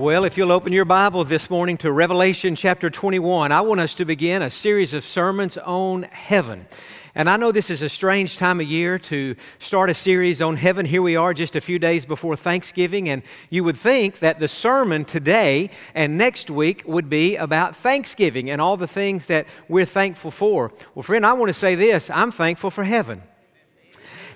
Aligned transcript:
Well, 0.00 0.22
if 0.22 0.38
you'll 0.38 0.52
open 0.52 0.72
your 0.72 0.84
Bible 0.84 1.24
this 1.24 1.50
morning 1.50 1.76
to 1.78 1.90
Revelation 1.90 2.54
chapter 2.54 2.88
21, 2.88 3.50
I 3.50 3.60
want 3.62 3.80
us 3.80 3.96
to 3.96 4.04
begin 4.04 4.42
a 4.42 4.48
series 4.48 4.94
of 4.94 5.02
sermons 5.02 5.58
on 5.58 6.04
heaven. 6.04 6.68
And 7.16 7.28
I 7.28 7.36
know 7.36 7.50
this 7.50 7.68
is 7.68 7.82
a 7.82 7.88
strange 7.88 8.36
time 8.38 8.60
of 8.60 8.68
year 8.68 9.00
to 9.00 9.34
start 9.58 9.90
a 9.90 9.94
series 9.94 10.40
on 10.40 10.54
heaven. 10.54 10.86
Here 10.86 11.02
we 11.02 11.16
are 11.16 11.34
just 11.34 11.56
a 11.56 11.60
few 11.60 11.80
days 11.80 12.06
before 12.06 12.36
Thanksgiving, 12.36 13.08
and 13.08 13.24
you 13.50 13.64
would 13.64 13.76
think 13.76 14.20
that 14.20 14.38
the 14.38 14.46
sermon 14.46 15.04
today 15.04 15.68
and 15.96 16.16
next 16.16 16.48
week 16.48 16.84
would 16.86 17.10
be 17.10 17.34
about 17.34 17.74
Thanksgiving 17.74 18.48
and 18.50 18.60
all 18.60 18.76
the 18.76 18.86
things 18.86 19.26
that 19.26 19.48
we're 19.68 19.84
thankful 19.84 20.30
for. 20.30 20.70
Well, 20.94 21.02
friend, 21.02 21.26
I 21.26 21.32
want 21.32 21.48
to 21.48 21.58
say 21.58 21.74
this 21.74 22.08
I'm 22.08 22.30
thankful 22.30 22.70
for 22.70 22.84
heaven. 22.84 23.24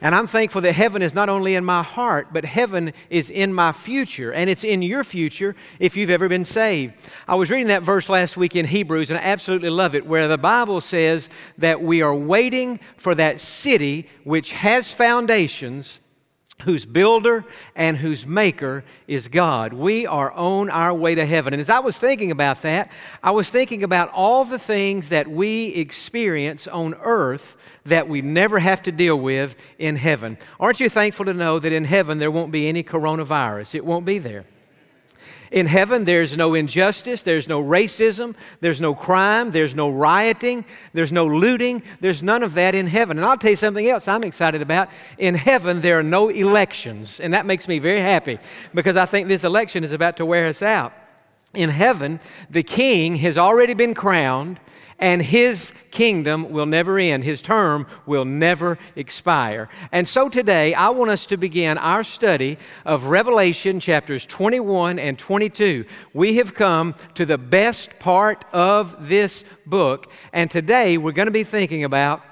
And 0.03 0.17
I'm 0.17 0.27
thankful 0.27 0.61
that 0.63 0.73
heaven 0.73 1.01
is 1.01 1.15
not 1.15 1.29
only 1.31 1.55
in 1.55 1.65
my 1.65 1.83
heart, 1.83 2.33
but 2.33 2.45
heaven 2.45 2.93
is 3.09 3.31
in 3.31 3.55
my 3.55 3.71
future. 3.73 4.33
And 4.33 4.51
it's 4.51 4.65
in 4.65 4.83
your 4.83 5.05
future 5.05 5.55
if 5.79 5.97
you've 5.97 6.11
ever 6.11 6.29
been 6.29 6.45
saved. 6.45 6.95
I 7.27 7.37
was 7.37 7.51
reading 7.51 7.69
that 7.69 7.85
verse 7.85 8.09
last 8.09 8.37
week 8.37 8.57
in 8.57 8.67
Hebrews, 8.67 9.11
and 9.11 9.19
I 9.19 9.23
absolutely 9.23 9.71
love 9.71 9.95
it, 9.95 10.05
where 10.05 10.29
the 10.29 10.37
Bible 10.37 10.81
says 10.81 11.29
that 11.57 11.81
we 11.81 12.03
are 12.03 12.15
waiting 12.15 12.81
for 12.97 13.15
that 13.15 13.41
city 13.41 14.09
which 14.25 14.51
has 14.51 14.93
foundations 14.93 16.02
whose 16.65 16.85
builder 16.85 17.45
and 17.75 17.97
whose 17.97 18.27
maker 18.27 18.85
is 19.07 19.29
God. 19.29 19.73
We 19.73 20.07
are 20.07 20.33
on 20.33 20.71
our 20.71 20.95
way 20.95 21.15
to 21.15 21.27
heaven. 21.27 21.53
And 21.53 21.61
as 21.61 21.71
I 21.71 21.79
was 21.79 21.99
thinking 21.99 22.31
about 22.31 22.63
that, 22.63 22.91
I 23.23 23.31
was 23.31 23.49
thinking 23.49 23.83
about 23.83 24.11
all 24.13 24.45
the 24.45 24.59
things 24.59 25.09
that 25.11 25.29
we 25.29 25.69
experience 25.75 26.67
on 26.67 26.95
earth 27.03 27.57
that 27.85 28.09
we 28.09 28.23
never 28.23 28.59
have 28.59 28.83
to 28.85 28.93
deal 28.93 29.19
with 29.19 29.57
in 29.79 29.97
heaven. 29.97 30.39
Aren't 30.61 30.81
you 30.81 30.89
thankful 30.89 31.25
to 31.27 31.35
know 31.35 31.59
that 31.59 31.73
in 31.73 31.85
heaven 31.85 32.19
there 32.19 32.31
won't 32.31 32.53
be 32.53 32.69
any 32.69 32.83
coronavirus? 32.85 33.75
It 33.75 33.85
won't 33.85 34.05
be 34.05 34.19
there. 34.19 34.45
In 35.53 35.67
heaven, 35.67 36.07
there's 36.07 36.35
no 36.35 36.55
injustice, 36.55 37.23
there's 37.23 37.47
no 37.47 37.63
racism, 37.63 38.35
there's 38.61 38.81
no 38.81 38.95
crime, 38.95 39.51
there's 39.51 39.75
no 39.75 39.91
rioting, 39.91 40.65
there's 40.95 41.13
no 41.13 41.27
looting, 41.27 41.83
there's 42.01 42.23
none 42.23 42.43
of 42.43 42.55
that 42.55 42.75
in 42.75 42.87
heaven. 42.87 43.19
And 43.19 43.27
I'll 43.27 43.37
tell 43.37 43.51
you 43.51 43.57
something 43.57 43.87
else 43.87 44.09
I'm 44.09 44.25
excited 44.25 44.63
about. 44.63 44.89
In 45.19 45.35
heaven, 45.35 45.83
there 45.83 45.99
are 45.99 46.03
no 46.03 46.31
elections, 46.31 47.21
and 47.21 47.35
that 47.35 47.45
makes 47.45 47.69
me 47.69 47.79
very 47.79 48.01
happy 48.01 48.39
because 48.73 48.97
I 48.97 49.05
think 49.05 49.29
this 49.29 49.45
election 49.45 49.85
is 49.85 49.93
about 49.93 50.17
to 50.17 50.27
wear 50.27 50.47
us 50.47 50.63
out. 50.63 50.95
In 51.55 51.69
heaven, 51.69 52.21
the 52.49 52.63
king 52.63 53.17
has 53.17 53.37
already 53.37 53.75
been 53.75 53.95
crowned 53.95 54.59
and 54.99 55.21
his 55.21 55.73
kingdom 55.91 56.51
will 56.51 56.65
never 56.65 56.97
end. 56.97 57.25
His 57.25 57.43
term 57.43 57.89
will 58.07 58.25
never 58.25 58.79
expire. 58.95 59.69
And 59.91 60.07
so 60.07 60.29
today, 60.29 60.75
I 60.75 60.91
want 60.91 61.11
us 61.11 61.27
to 61.27 61.37
begin 61.37 61.77
our 61.77 62.05
study 62.05 62.57
of 62.85 63.07
Revelation 63.07 63.81
chapters 63.81 64.25
21 64.25 65.01
and 65.01 65.19
22. 65.19 65.85
We 66.15 66.37
have 66.37 66.55
come 66.55 66.95
to 67.17 67.27
the 67.27 67.37
best 67.37 67.99
part 67.99 68.45
of 68.53 69.09
this 69.09 69.45
book, 69.67 70.11
and 70.33 70.49
today 70.49 70.97
we're 70.97 71.13
going 71.13 71.27
to 71.27 71.33
be 71.33 71.45
thinking 71.45 71.83
about 71.83 72.23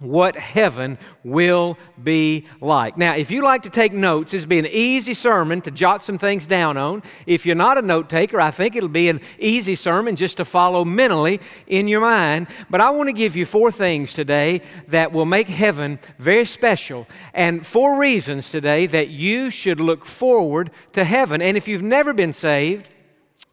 what 0.00 0.34
heaven 0.36 0.98
will 1.22 1.78
be 2.02 2.46
like. 2.60 2.98
Now, 2.98 3.14
if 3.14 3.30
you 3.30 3.42
like 3.42 3.62
to 3.62 3.70
take 3.70 3.92
notes, 3.92 4.32
this 4.32 4.44
be 4.44 4.58
an 4.58 4.66
easy 4.66 5.14
sermon 5.14 5.60
to 5.62 5.70
jot 5.70 6.02
some 6.02 6.18
things 6.18 6.46
down 6.46 6.76
on. 6.76 7.02
If 7.26 7.46
you're 7.46 7.54
not 7.54 7.78
a 7.78 7.82
note 7.82 8.10
taker, 8.10 8.40
I 8.40 8.50
think 8.50 8.74
it'll 8.74 8.88
be 8.88 9.08
an 9.08 9.20
easy 9.38 9.76
sermon 9.76 10.16
just 10.16 10.38
to 10.38 10.44
follow 10.44 10.84
mentally 10.84 11.40
in 11.68 11.86
your 11.86 12.00
mind. 12.00 12.48
But 12.70 12.80
I 12.80 12.90
want 12.90 13.08
to 13.08 13.12
give 13.12 13.36
you 13.36 13.46
four 13.46 13.70
things 13.70 14.12
today 14.12 14.62
that 14.88 15.12
will 15.12 15.26
make 15.26 15.48
heaven 15.48 16.00
very 16.18 16.44
special, 16.44 17.06
and 17.32 17.64
four 17.64 17.98
reasons 17.98 18.50
today 18.50 18.86
that 18.86 19.08
you 19.08 19.48
should 19.50 19.78
look 19.78 20.04
forward 20.04 20.70
to 20.92 21.04
heaven. 21.04 21.40
And 21.40 21.56
if 21.56 21.68
you've 21.68 21.82
never 21.82 22.12
been 22.12 22.32
saved, 22.32 22.88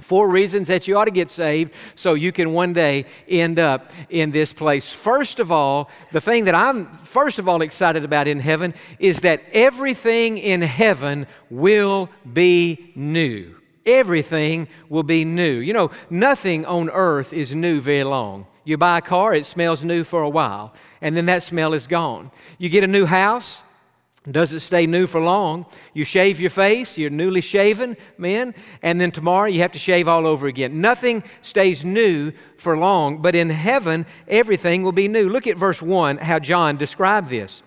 Four 0.01 0.29
reasons 0.29 0.67
that 0.67 0.87
you 0.87 0.97
ought 0.97 1.05
to 1.05 1.11
get 1.11 1.29
saved 1.29 1.73
so 1.95 2.13
you 2.13 2.31
can 2.31 2.53
one 2.53 2.73
day 2.73 3.05
end 3.27 3.59
up 3.59 3.91
in 4.09 4.31
this 4.31 4.51
place. 4.51 4.91
First 4.91 5.39
of 5.39 5.51
all, 5.51 5.89
the 6.11 6.21
thing 6.21 6.45
that 6.45 6.55
I'm 6.55 6.91
first 6.91 7.39
of 7.39 7.47
all 7.47 7.61
excited 7.61 8.03
about 8.03 8.27
in 8.27 8.39
heaven 8.39 8.73
is 8.99 9.21
that 9.21 9.41
everything 9.53 10.37
in 10.37 10.61
heaven 10.61 11.27
will 11.49 12.09
be 12.33 12.91
new. 12.95 13.55
Everything 13.85 14.67
will 14.89 15.03
be 15.03 15.25
new. 15.25 15.57
You 15.59 15.73
know, 15.73 15.91
nothing 16.09 16.65
on 16.65 16.89
earth 16.89 17.33
is 17.33 17.53
new 17.53 17.79
very 17.79 18.03
long. 18.03 18.47
You 18.63 18.77
buy 18.77 18.99
a 18.99 19.01
car, 19.01 19.33
it 19.33 19.45
smells 19.45 19.83
new 19.83 20.03
for 20.03 20.21
a 20.21 20.29
while, 20.29 20.73
and 21.01 21.17
then 21.17 21.25
that 21.25 21.41
smell 21.41 21.73
is 21.73 21.87
gone. 21.87 22.31
You 22.59 22.69
get 22.69 22.83
a 22.83 22.87
new 22.87 23.05
house, 23.05 23.63
doesn't 24.29 24.59
stay 24.59 24.85
new 24.85 25.07
for 25.07 25.19
long. 25.19 25.65
You 25.95 26.05
shave 26.05 26.39
your 26.39 26.51
face, 26.51 26.95
you're 26.95 27.09
newly 27.09 27.41
shaven, 27.41 27.97
men, 28.19 28.53
and 28.83 29.01
then 29.01 29.09
tomorrow 29.11 29.47
you 29.47 29.61
have 29.61 29.71
to 29.71 29.79
shave 29.79 30.07
all 30.07 30.27
over 30.27 30.45
again. 30.45 30.79
Nothing 30.79 31.23
stays 31.41 31.83
new 31.83 32.31
for 32.57 32.77
long, 32.77 33.17
but 33.17 33.35
in 33.35 33.49
heaven, 33.49 34.05
everything 34.27 34.83
will 34.83 34.91
be 34.91 35.07
new. 35.07 35.27
Look 35.27 35.47
at 35.47 35.57
verse 35.57 35.81
1, 35.81 36.17
how 36.17 36.37
John 36.37 36.77
described 36.77 37.29
this. 37.29 37.63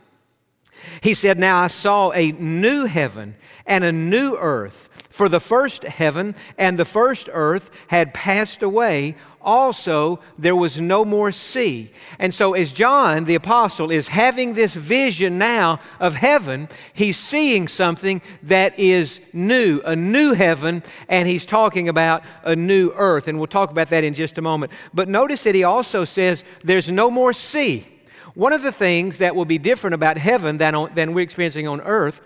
He 1.02 1.14
said, 1.14 1.38
Now 1.38 1.60
I 1.60 1.68
saw 1.68 2.12
a 2.12 2.30
new 2.32 2.84
heaven 2.84 3.34
and 3.66 3.82
a 3.82 3.92
new 3.92 4.36
earth, 4.38 4.88
for 5.14 5.28
the 5.28 5.38
first 5.38 5.84
heaven 5.84 6.34
and 6.58 6.76
the 6.76 6.84
first 6.84 7.28
earth 7.32 7.70
had 7.86 8.12
passed 8.12 8.64
away 8.64 9.14
also 9.40 10.18
there 10.36 10.56
was 10.56 10.80
no 10.80 11.04
more 11.04 11.30
sea. 11.30 11.92
And 12.18 12.34
so, 12.34 12.54
as 12.54 12.72
John 12.72 13.24
the 13.24 13.36
Apostle 13.36 13.92
is 13.92 14.08
having 14.08 14.54
this 14.54 14.74
vision 14.74 15.38
now 15.38 15.78
of 16.00 16.16
heaven, 16.16 16.68
he's 16.94 17.16
seeing 17.16 17.68
something 17.68 18.22
that 18.42 18.76
is 18.76 19.20
new, 19.32 19.80
a 19.84 19.94
new 19.94 20.32
heaven, 20.32 20.82
and 21.08 21.28
he's 21.28 21.46
talking 21.46 21.88
about 21.88 22.24
a 22.42 22.56
new 22.56 22.90
earth. 22.96 23.28
And 23.28 23.38
we'll 23.38 23.46
talk 23.46 23.70
about 23.70 23.90
that 23.90 24.02
in 24.02 24.14
just 24.14 24.38
a 24.38 24.42
moment. 24.42 24.72
But 24.92 25.08
notice 25.08 25.44
that 25.44 25.54
he 25.54 25.62
also 25.62 26.04
says 26.04 26.42
there's 26.64 26.88
no 26.88 27.08
more 27.08 27.32
sea. 27.32 27.86
One 28.34 28.52
of 28.52 28.64
the 28.64 28.72
things 28.72 29.18
that 29.18 29.36
will 29.36 29.44
be 29.44 29.58
different 29.58 29.94
about 29.94 30.18
heaven 30.18 30.58
than, 30.58 30.74
on, 30.74 30.92
than 30.96 31.14
we're 31.14 31.20
experiencing 31.20 31.68
on 31.68 31.80
earth 31.82 32.20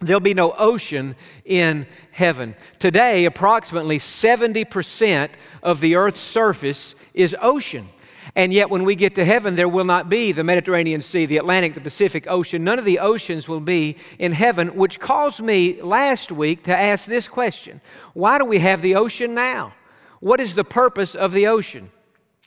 There'll 0.00 0.20
be 0.20 0.34
no 0.34 0.52
ocean 0.52 1.14
in 1.44 1.86
heaven. 2.10 2.54
Today, 2.78 3.26
approximately 3.26 3.98
70% 3.98 5.30
of 5.62 5.80
the 5.80 5.96
earth's 5.96 6.20
surface 6.20 6.94
is 7.12 7.36
ocean. 7.40 7.88
And 8.36 8.52
yet, 8.52 8.70
when 8.70 8.84
we 8.84 8.94
get 8.94 9.14
to 9.16 9.24
heaven, 9.24 9.56
there 9.56 9.68
will 9.68 9.84
not 9.84 10.08
be 10.08 10.32
the 10.32 10.44
Mediterranean 10.44 11.02
Sea, 11.02 11.26
the 11.26 11.36
Atlantic, 11.36 11.74
the 11.74 11.80
Pacific 11.80 12.26
Ocean. 12.28 12.64
None 12.64 12.78
of 12.78 12.84
the 12.84 13.00
oceans 13.00 13.48
will 13.48 13.60
be 13.60 13.96
in 14.18 14.32
heaven, 14.32 14.68
which 14.68 15.00
caused 15.00 15.40
me 15.40 15.82
last 15.82 16.30
week 16.30 16.62
to 16.64 16.76
ask 16.76 17.06
this 17.06 17.28
question 17.28 17.80
Why 18.14 18.38
do 18.38 18.44
we 18.44 18.60
have 18.60 18.82
the 18.82 18.94
ocean 18.94 19.34
now? 19.34 19.74
What 20.20 20.40
is 20.40 20.54
the 20.54 20.64
purpose 20.64 21.14
of 21.14 21.32
the 21.32 21.46
ocean? 21.46 21.90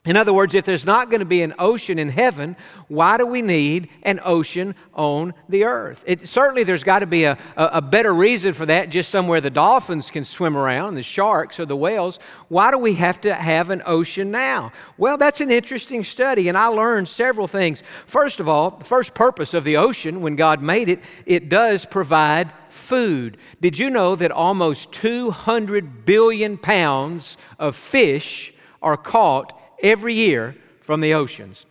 In 0.05 0.17
other 0.17 0.33
words, 0.33 0.53
if 0.53 0.65
there's 0.65 0.85
not 0.85 1.09
going 1.09 1.21
to 1.21 1.25
be 1.25 1.43
an 1.43 1.53
ocean 1.57 1.97
in 1.97 2.09
heaven, 2.09 2.57
why 2.89 3.15
do 3.17 3.25
we 3.25 3.41
need 3.41 3.87
an 4.01 4.19
ocean 4.25 4.75
on 4.93 5.33
the 5.47 5.63
earth? 5.63 6.03
It, 6.05 6.27
certainly, 6.27 6.65
there's 6.65 6.83
got 6.83 6.99
to 6.99 7.05
be 7.05 7.23
a, 7.23 7.37
a, 7.55 7.65
a, 7.75 7.81
better 7.81 8.13
reason 8.13 8.53
for 8.53 8.65
that, 8.65 8.89
just 8.89 9.09
somewhere 9.09 9.39
the 9.39 9.49
dolphins 9.49 10.11
can 10.11 10.25
swim 10.25 10.57
around, 10.57 10.95
the 10.95 11.03
sharks 11.03 11.57
or 11.57 11.65
the 11.65 11.77
whales. 11.77 12.19
Why 12.49 12.69
do 12.69 12.77
we 12.79 12.95
have 12.95 13.21
to 13.21 13.33
have 13.33 13.69
an 13.69 13.81
ocean 13.85 14.29
now? 14.29 14.73
Well, 14.97 15.17
that's 15.17 15.39
an 15.39 15.49
interesting 15.49 16.03
study, 16.03 16.49
and 16.49 16.57
I 16.57 16.65
learned 16.65 17.07
several 17.07 17.47
things. 17.47 17.81
First 18.05 18.41
of 18.41 18.49
all, 18.49 18.71
the 18.71 18.83
first 18.83 19.13
purpose 19.13 19.53
of 19.53 19.63
the 19.63 19.77
ocean, 19.77 20.19
when 20.19 20.35
God 20.35 20.61
made 20.61 20.89
it, 20.89 20.99
it 21.25 21.47
does 21.47 21.85
provide 21.85 22.51
food. 22.67 23.37
Did 23.61 23.79
you 23.79 23.89
know 23.89 24.17
that 24.17 24.31
almost 24.31 24.91
200 24.91 26.03
billion 26.05 26.57
pounds 26.57 27.37
of 27.57 27.77
fish 27.77 28.53
are 28.81 28.97
caught? 28.97 29.57
Every 29.83 30.13
year 30.13 30.55
from 30.79 31.01
the 31.01 31.13
oceans. 31.13 31.65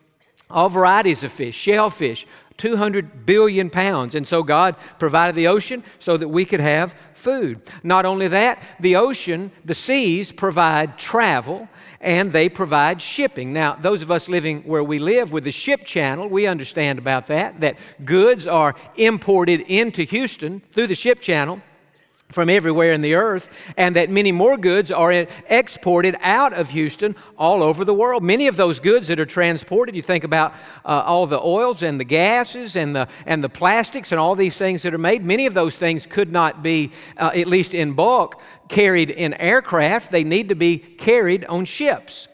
All 0.48 0.68
varieties 0.68 1.24
of 1.24 1.32
fish, 1.32 1.56
shellfish, 1.56 2.26
200 2.58 3.26
billion 3.26 3.70
pounds. 3.70 4.14
And 4.14 4.26
so 4.26 4.42
God 4.42 4.76
provided 4.98 5.34
the 5.34 5.48
ocean 5.48 5.82
so 5.98 6.16
that 6.16 6.28
we 6.28 6.44
could 6.44 6.60
have 6.60 6.94
food. 7.14 7.62
Not 7.82 8.04
only 8.04 8.28
that, 8.28 8.62
the 8.78 8.96
ocean, 8.96 9.50
the 9.64 9.74
seas 9.74 10.30
provide 10.30 10.98
travel 10.98 11.68
and 12.00 12.32
they 12.32 12.48
provide 12.48 13.00
shipping. 13.00 13.53
Now, 13.53 13.74
those 13.74 14.03
of 14.03 14.10
us 14.10 14.28
living 14.28 14.62
where 14.62 14.84
we 14.84 14.98
live 14.98 15.32
with 15.32 15.44
the 15.44 15.53
ship 15.53 15.84
channel, 15.84 16.28
we 16.28 16.47
understand 16.47 16.98
about 16.98 17.26
that, 17.28 17.60
that 17.60 17.76
goods 18.04 18.47
are 18.47 18.74
imported 18.97 19.62
into 19.62 20.03
Houston 20.03 20.62
through 20.72 20.88
the 20.88 20.94
ship 20.94 21.20
channel 21.20 21.62
from 22.32 22.50
everywhere 22.50 22.92
in 22.92 23.02
the 23.02 23.14
earth, 23.14 23.48
and 23.76 23.96
that 23.96 24.10
many 24.10 24.32
more 24.32 24.56
goods 24.56 24.90
are 24.90 25.12
exported 25.48 26.16
out 26.20 26.52
of 26.52 26.70
Houston 26.70 27.14
all 27.38 27.62
over 27.62 27.84
the 27.84 27.94
world. 27.94 28.22
Many 28.22 28.48
of 28.48 28.56
those 28.56 28.80
goods 28.80 29.06
that 29.08 29.20
are 29.20 29.26
transported, 29.26 29.94
you 29.94 30.02
think 30.02 30.24
about 30.24 30.54
uh, 30.84 31.02
all 31.06 31.26
the 31.26 31.40
oils 31.40 31.82
and 31.82 32.00
the 32.00 32.04
gases 32.04 32.76
and 32.76 32.96
the, 32.96 33.08
and 33.26 33.44
the 33.44 33.48
plastics 33.48 34.12
and 34.12 34.18
all 34.18 34.34
these 34.34 34.56
things 34.56 34.82
that 34.82 34.94
are 34.94 34.98
made, 34.98 35.24
many 35.24 35.46
of 35.46 35.54
those 35.54 35.76
things 35.76 36.06
could 36.06 36.32
not 36.32 36.62
be, 36.62 36.90
uh, 37.16 37.30
at 37.34 37.46
least 37.46 37.74
in 37.74 37.92
bulk, 37.92 38.40
carried 38.68 39.10
in 39.10 39.34
aircraft. 39.34 40.10
They 40.10 40.24
need 40.24 40.48
to 40.48 40.54
be 40.54 40.78
carried 40.78 41.44
on 41.44 41.64
ships. 41.64 42.28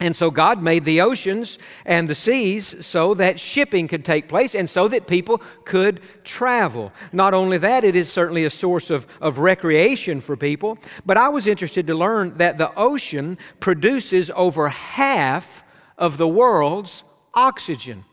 And 0.00 0.14
so 0.14 0.30
God 0.30 0.60
made 0.60 0.84
the 0.84 1.00
oceans 1.00 1.58
and 1.86 2.08
the 2.08 2.14
seas 2.16 2.84
so 2.84 3.14
that 3.14 3.38
shipping 3.38 3.86
could 3.86 4.04
take 4.04 4.28
place 4.28 4.54
and 4.54 4.68
so 4.68 4.88
that 4.88 5.06
people 5.06 5.40
could 5.64 6.00
travel. 6.24 6.92
Not 7.12 7.32
only 7.32 7.58
that, 7.58 7.84
it 7.84 7.94
is 7.94 8.12
certainly 8.12 8.44
a 8.44 8.50
source 8.50 8.90
of, 8.90 9.06
of 9.20 9.38
recreation 9.38 10.20
for 10.20 10.36
people, 10.36 10.78
but 11.06 11.16
I 11.16 11.28
was 11.28 11.46
interested 11.46 11.86
to 11.86 11.94
learn 11.94 12.36
that 12.38 12.58
the 12.58 12.74
ocean 12.76 13.38
produces 13.60 14.30
over 14.34 14.68
half 14.68 15.62
of 15.96 16.18
the 16.18 16.28
world's 16.28 17.04
oxygen. 17.32 18.04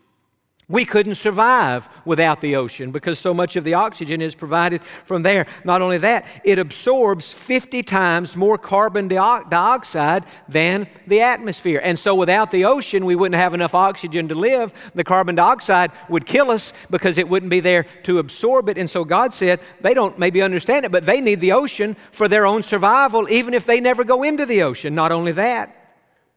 We 0.72 0.86
couldn't 0.86 1.16
survive 1.16 1.86
without 2.06 2.40
the 2.40 2.56
ocean 2.56 2.92
because 2.92 3.18
so 3.18 3.34
much 3.34 3.56
of 3.56 3.64
the 3.64 3.74
oxygen 3.74 4.22
is 4.22 4.34
provided 4.34 4.82
from 4.82 5.22
there. 5.22 5.44
Not 5.66 5.82
only 5.82 5.98
that, 5.98 6.24
it 6.44 6.58
absorbs 6.58 7.30
50 7.30 7.82
times 7.82 8.38
more 8.38 8.56
carbon 8.56 9.06
dioxide 9.06 10.24
than 10.48 10.86
the 11.06 11.20
atmosphere. 11.20 11.82
And 11.84 11.98
so 11.98 12.14
without 12.14 12.50
the 12.50 12.64
ocean, 12.64 13.04
we 13.04 13.16
wouldn't 13.16 13.38
have 13.38 13.52
enough 13.52 13.74
oxygen 13.74 14.28
to 14.28 14.34
live. 14.34 14.72
The 14.94 15.04
carbon 15.04 15.34
dioxide 15.34 15.92
would 16.08 16.24
kill 16.24 16.50
us 16.50 16.72
because 16.88 17.18
it 17.18 17.28
wouldn't 17.28 17.50
be 17.50 17.60
there 17.60 17.84
to 18.04 18.18
absorb 18.18 18.70
it. 18.70 18.78
And 18.78 18.88
so 18.88 19.04
God 19.04 19.34
said, 19.34 19.60
they 19.82 19.92
don't 19.92 20.18
maybe 20.18 20.40
understand 20.40 20.86
it, 20.86 20.90
but 20.90 21.04
they 21.04 21.20
need 21.20 21.40
the 21.40 21.52
ocean 21.52 21.98
for 22.12 22.28
their 22.28 22.46
own 22.46 22.62
survival, 22.62 23.28
even 23.28 23.52
if 23.52 23.66
they 23.66 23.78
never 23.78 24.04
go 24.04 24.22
into 24.22 24.46
the 24.46 24.62
ocean. 24.62 24.94
Not 24.94 25.12
only 25.12 25.32
that, 25.32 25.81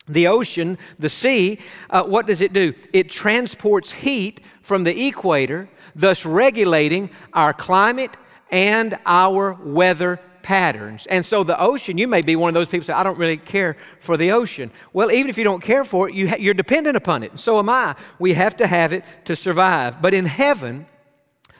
the 0.07 0.27
ocean, 0.27 0.77
the 0.99 1.09
sea, 1.09 1.59
uh, 1.89 2.03
what 2.03 2.27
does 2.27 2.41
it 2.41 2.53
do? 2.53 2.73
It 2.93 3.09
transports 3.09 3.91
heat 3.91 4.41
from 4.61 4.83
the 4.83 5.07
equator, 5.07 5.69
thus 5.95 6.25
regulating 6.25 7.09
our 7.33 7.53
climate 7.53 8.11
and 8.51 8.97
our 9.05 9.53
weather 9.53 10.19
patterns. 10.45 11.07
And 11.07 11.25
so 11.25 11.43
the 11.43 11.59
ocean, 11.59 11.97
you 11.97 12.07
may 12.07 12.21
be 12.21 12.35
one 12.35 12.49
of 12.49 12.53
those 12.53 12.67
people 12.67 12.81
who 12.81 12.85
say, 12.85 12.93
I 12.93 13.01
don't 13.01 13.17
really 13.17 13.37
care 13.37 13.77
for 13.99 14.15
the 14.15 14.31
ocean. 14.31 14.71
Well, 14.93 15.11
even 15.11 15.27
if 15.29 15.39
you 15.39 15.43
don't 15.43 15.61
care 15.61 15.83
for 15.83 16.07
it, 16.07 16.13
you 16.13 16.29
ha- 16.29 16.37
you're 16.39 16.53
dependent 16.53 16.95
upon 16.95 17.23
it. 17.23 17.39
so 17.39 17.57
am 17.57 17.69
I. 17.69 17.95
We 18.19 18.33
have 18.33 18.55
to 18.57 18.67
have 18.67 18.93
it 18.93 19.03
to 19.25 19.35
survive. 19.35 20.03
But 20.03 20.13
in 20.13 20.25
heaven, 20.25 20.85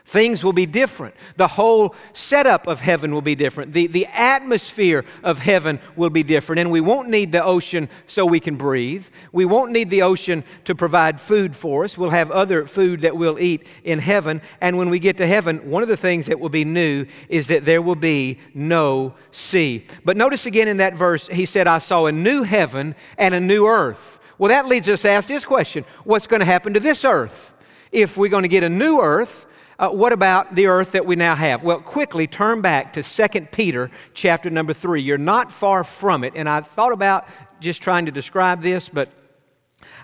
Things 0.05 0.43
will 0.43 0.53
be 0.53 0.67
different. 0.67 1.15
The 1.35 1.47
whole 1.47 1.95
setup 2.13 2.67
of 2.67 2.79
heaven 2.79 3.11
will 3.11 3.23
be 3.23 3.33
different. 3.33 3.73
The, 3.73 3.87
the 3.87 4.05
atmosphere 4.05 5.03
of 5.23 5.39
heaven 5.39 5.79
will 5.95 6.11
be 6.11 6.21
different. 6.21 6.59
And 6.59 6.69
we 6.69 6.79
won't 6.79 7.09
need 7.09 7.31
the 7.31 7.43
ocean 7.43 7.89
so 8.05 8.23
we 8.23 8.39
can 8.39 8.55
breathe. 8.55 9.07
We 9.31 9.45
won't 9.45 9.71
need 9.71 9.89
the 9.89 10.03
ocean 10.03 10.43
to 10.65 10.75
provide 10.75 11.19
food 11.19 11.55
for 11.55 11.85
us. 11.85 11.97
We'll 11.97 12.11
have 12.11 12.29
other 12.29 12.67
food 12.67 13.01
that 13.01 13.17
we'll 13.17 13.39
eat 13.39 13.65
in 13.83 13.97
heaven. 13.97 14.43
And 14.61 14.77
when 14.77 14.91
we 14.91 14.99
get 14.99 15.17
to 15.17 15.25
heaven, 15.25 15.71
one 15.71 15.81
of 15.81 15.89
the 15.89 15.97
things 15.97 16.27
that 16.27 16.39
will 16.39 16.49
be 16.49 16.65
new 16.65 17.07
is 17.27 17.47
that 17.47 17.65
there 17.65 17.81
will 17.81 17.95
be 17.95 18.37
no 18.53 19.15
sea. 19.31 19.85
But 20.05 20.17
notice 20.17 20.45
again 20.45 20.67
in 20.67 20.77
that 20.77 20.93
verse, 20.93 21.27
he 21.27 21.47
said, 21.47 21.65
I 21.65 21.79
saw 21.79 22.05
a 22.05 22.11
new 22.11 22.43
heaven 22.43 22.93
and 23.17 23.33
a 23.33 23.39
new 23.39 23.65
earth. 23.65 24.19
Well, 24.37 24.49
that 24.49 24.67
leads 24.67 24.87
us 24.87 25.01
to 25.01 25.09
ask 25.09 25.27
this 25.27 25.45
question 25.45 25.83
What's 26.03 26.27
going 26.27 26.41
to 26.41 26.45
happen 26.45 26.75
to 26.75 26.79
this 26.79 27.03
earth? 27.03 27.53
If 27.91 28.17
we're 28.17 28.29
going 28.29 28.43
to 28.43 28.49
get 28.49 28.63
a 28.63 28.69
new 28.69 29.01
earth, 29.01 29.47
uh, 29.77 29.89
what 29.89 30.13
about 30.13 30.55
the 30.55 30.67
earth 30.67 30.93
that 30.93 31.05
we 31.05 31.15
now 31.15 31.35
have? 31.35 31.63
Well, 31.63 31.79
quickly 31.79 32.27
turn 32.27 32.61
back 32.61 32.93
to 32.93 33.03
2 33.03 33.47
Peter 33.51 33.91
chapter 34.13 34.49
number 34.49 34.73
3. 34.73 35.01
You're 35.01 35.17
not 35.17 35.51
far 35.51 35.83
from 35.83 36.23
it, 36.23 36.33
and 36.35 36.47
I 36.47 36.61
thought 36.61 36.93
about 36.93 37.27
just 37.59 37.81
trying 37.81 38.05
to 38.05 38.11
describe 38.11 38.61
this, 38.61 38.89
but 38.89 39.09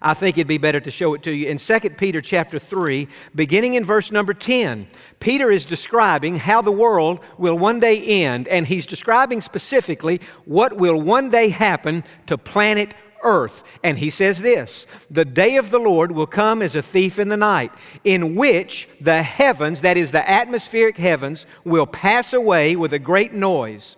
I 0.02 0.14
think 0.14 0.38
it'd 0.38 0.48
be 0.48 0.58
better 0.58 0.80
to 0.80 0.92
show 0.92 1.14
it 1.14 1.24
to 1.24 1.32
you. 1.32 1.48
In 1.48 1.58
2 1.58 1.80
Peter 1.92 2.22
chapter 2.22 2.58
3, 2.58 3.08
beginning 3.36 3.76
in 3.76 3.86
verse 3.86 4.12
number 4.12 4.34
10, 4.34 4.88
Peter 5.20 5.52
is 5.52 5.66
describing 5.66 6.36
how 6.36 6.62
the 6.62 6.72
world 6.72 7.20
will 7.38 7.58
one 7.58 7.80
day 7.80 8.02
end, 8.24 8.48
and 8.48 8.66
he's 8.66 8.86
describing 8.86 9.42
specifically 9.42 10.20
what 10.46 10.76
will 10.76 11.00
one 11.00 11.30
day 11.30 11.50
happen 11.50 12.04
to 12.28 12.38
planet 12.38 12.94
earth. 13.24 13.64
And 13.84 13.98
he 13.98 14.10
says 14.10 14.40
this 14.40 14.86
The 15.10 15.26
day 15.26 15.58
of 15.58 15.72
the 15.72 15.80
Lord 15.80 16.12
will 16.12 16.28
come 16.28 16.62
as 16.62 16.76
a 16.76 16.82
thief 16.82 17.20
in 17.20 17.30
the 17.30 17.38
night, 17.38 17.72
in 18.04 18.36
which 18.36 18.88
the 19.00 19.24
heavens, 19.24 19.82
that 19.82 19.98
is, 19.98 20.12
the 20.12 20.30
atmospheric 20.30 20.98
heavens, 20.98 21.46
will 21.64 21.88
pass 21.88 22.34
away 22.34 22.76
with 22.76 22.94
a 22.94 23.00
great 23.00 23.34
noise. 23.34 23.98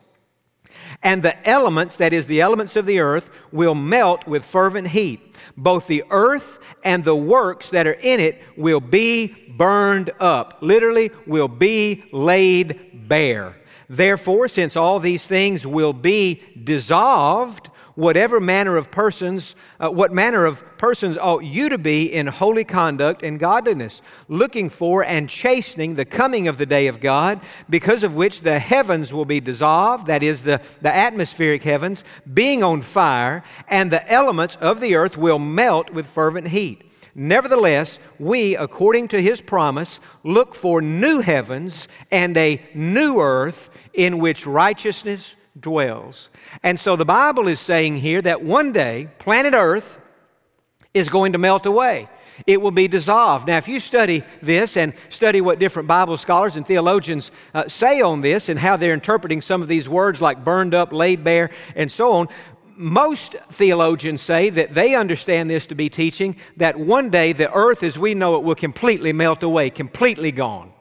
And 1.01 1.21
the 1.21 1.47
elements, 1.47 1.97
that 1.97 2.13
is, 2.13 2.27
the 2.27 2.41
elements 2.41 2.75
of 2.75 2.85
the 2.85 2.99
earth, 2.99 3.29
will 3.51 3.75
melt 3.75 4.25
with 4.25 4.45
fervent 4.45 4.87
heat. 4.87 5.35
Both 5.57 5.87
the 5.87 6.03
earth 6.09 6.59
and 6.83 7.03
the 7.03 7.15
works 7.15 7.69
that 7.71 7.87
are 7.87 7.97
in 8.01 8.19
it 8.19 8.41
will 8.55 8.79
be 8.79 9.35
burned 9.57 10.11
up. 10.19 10.59
Literally, 10.61 11.11
will 11.27 11.47
be 11.47 12.03
laid 12.11 13.07
bare. 13.07 13.57
Therefore, 13.89 14.47
since 14.47 14.75
all 14.75 14.99
these 14.99 15.27
things 15.27 15.67
will 15.67 15.93
be 15.93 16.41
dissolved, 16.63 17.69
whatever 17.95 18.39
manner 18.39 18.77
of 18.77 18.91
persons, 18.91 19.55
uh, 19.79 19.89
what 19.89 20.11
manner 20.11 20.45
of 20.45 20.63
persons 20.77 21.17
ought 21.17 21.43
you 21.43 21.69
to 21.69 21.77
be 21.77 22.05
in 22.05 22.27
holy 22.27 22.63
conduct 22.63 23.23
and 23.23 23.39
godliness, 23.39 24.01
looking 24.27 24.69
for 24.69 25.03
and 25.03 25.29
chastening 25.29 25.95
the 25.95 26.05
coming 26.05 26.47
of 26.47 26.57
the 26.57 26.65
day 26.65 26.87
of 26.87 26.99
God, 26.99 27.39
because 27.69 28.03
of 28.03 28.15
which 28.15 28.41
the 28.41 28.59
heavens 28.59 29.13
will 29.13 29.25
be 29.25 29.39
dissolved, 29.39 30.07
that 30.07 30.23
is, 30.23 30.43
the, 30.43 30.61
the 30.81 30.93
atmospheric 30.93 31.63
heavens, 31.63 32.03
being 32.33 32.63
on 32.63 32.81
fire, 32.81 33.43
and 33.67 33.91
the 33.91 34.11
elements 34.11 34.55
of 34.57 34.79
the 34.79 34.95
earth 34.95 35.17
will 35.17 35.39
melt 35.39 35.91
with 35.91 36.07
fervent 36.07 36.47
heat. 36.47 36.89
Nevertheless, 37.15 37.99
we, 38.17 38.55
according 38.55 39.09
to 39.09 39.21
his 39.21 39.39
promise, 39.39 39.99
look 40.23 40.55
for 40.55 40.81
new 40.81 41.21
heavens 41.21 41.87
and 42.11 42.35
a 42.37 42.59
new 42.73 43.19
earth 43.19 43.69
in 43.93 44.17
which 44.17 44.47
righteousness 44.47 45.35
dwells. 45.59 46.29
And 46.63 46.79
so 46.79 46.95
the 46.95 47.05
Bible 47.05 47.47
is 47.47 47.59
saying 47.59 47.97
here 47.97 48.21
that 48.21 48.43
one 48.43 48.71
day 48.71 49.09
planet 49.19 49.53
Earth 49.53 49.99
is 50.93 51.09
going 51.09 51.33
to 51.33 51.37
melt 51.37 51.65
away. 51.65 52.09
It 52.47 52.61
will 52.61 52.71
be 52.71 52.87
dissolved. 52.87 53.47
Now, 53.47 53.57
if 53.57 53.67
you 53.67 53.79
study 53.79 54.23
this 54.41 54.75
and 54.75 54.93
study 55.09 55.39
what 55.39 55.59
different 55.59 55.87
Bible 55.87 56.17
scholars 56.17 56.55
and 56.55 56.65
theologians 56.65 57.31
uh, 57.53 57.67
say 57.67 58.01
on 58.01 58.21
this 58.21 58.49
and 58.49 58.59
how 58.59 58.75
they're 58.75 58.93
interpreting 58.93 59.41
some 59.41 59.61
of 59.61 59.67
these 59.67 59.87
words 59.87 60.21
like 60.21 60.43
burned 60.43 60.73
up, 60.73 60.91
laid 60.91 61.23
bare, 61.23 61.51
and 61.75 61.91
so 61.91 62.13
on, 62.13 62.27
most 62.75 63.35
theologians 63.51 64.21
say 64.21 64.49
that 64.49 64.73
they 64.73 64.95
understand 64.95 65.47
this 65.49 65.67
to 65.67 65.75
be 65.75 65.89
teaching 65.89 66.35
that 66.57 66.77
one 66.77 67.11
day 67.11 67.31
the 67.31 67.51
earth 67.53 67.83
as 67.83 67.99
we 67.99 68.15
know 68.15 68.35
it 68.35 68.43
will 68.43 68.55
completely 68.55 69.13
melt 69.13 69.43
away, 69.43 69.69
completely 69.69 70.31
gone. 70.31 70.72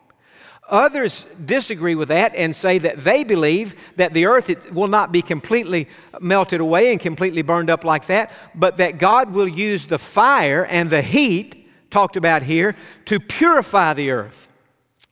Others 0.69 1.27
disagree 1.45 1.95
with 1.95 2.09
that 2.09 2.35
and 2.37 2.55
say 2.55 2.79
that 2.79 3.03
they 3.03 3.25
believe 3.25 3.75
that 3.97 4.13
the 4.13 4.27
earth 4.27 4.71
will 4.71 4.89
not 4.89 5.11
be 5.11 5.21
completely 5.21 5.89
melted 6.21 6.61
away 6.61 6.93
and 6.93 7.01
completely 7.01 7.43
burned 7.43 7.69
up 7.69 7.85
like 7.85 8.07
that, 8.07 8.31
but 8.55 8.77
that 8.77 8.99
God 8.99 9.33
will 9.33 9.49
use 9.49 9.87
the 9.87 9.99
fire 9.99 10.65
and 10.65 10.89
the 10.89 11.03
heat 11.03 11.69
talked 11.91 12.17
about 12.17 12.43
here 12.43 12.77
to 13.07 13.19
purify 13.19 13.93
the 13.93 14.13
earth 14.13 14.49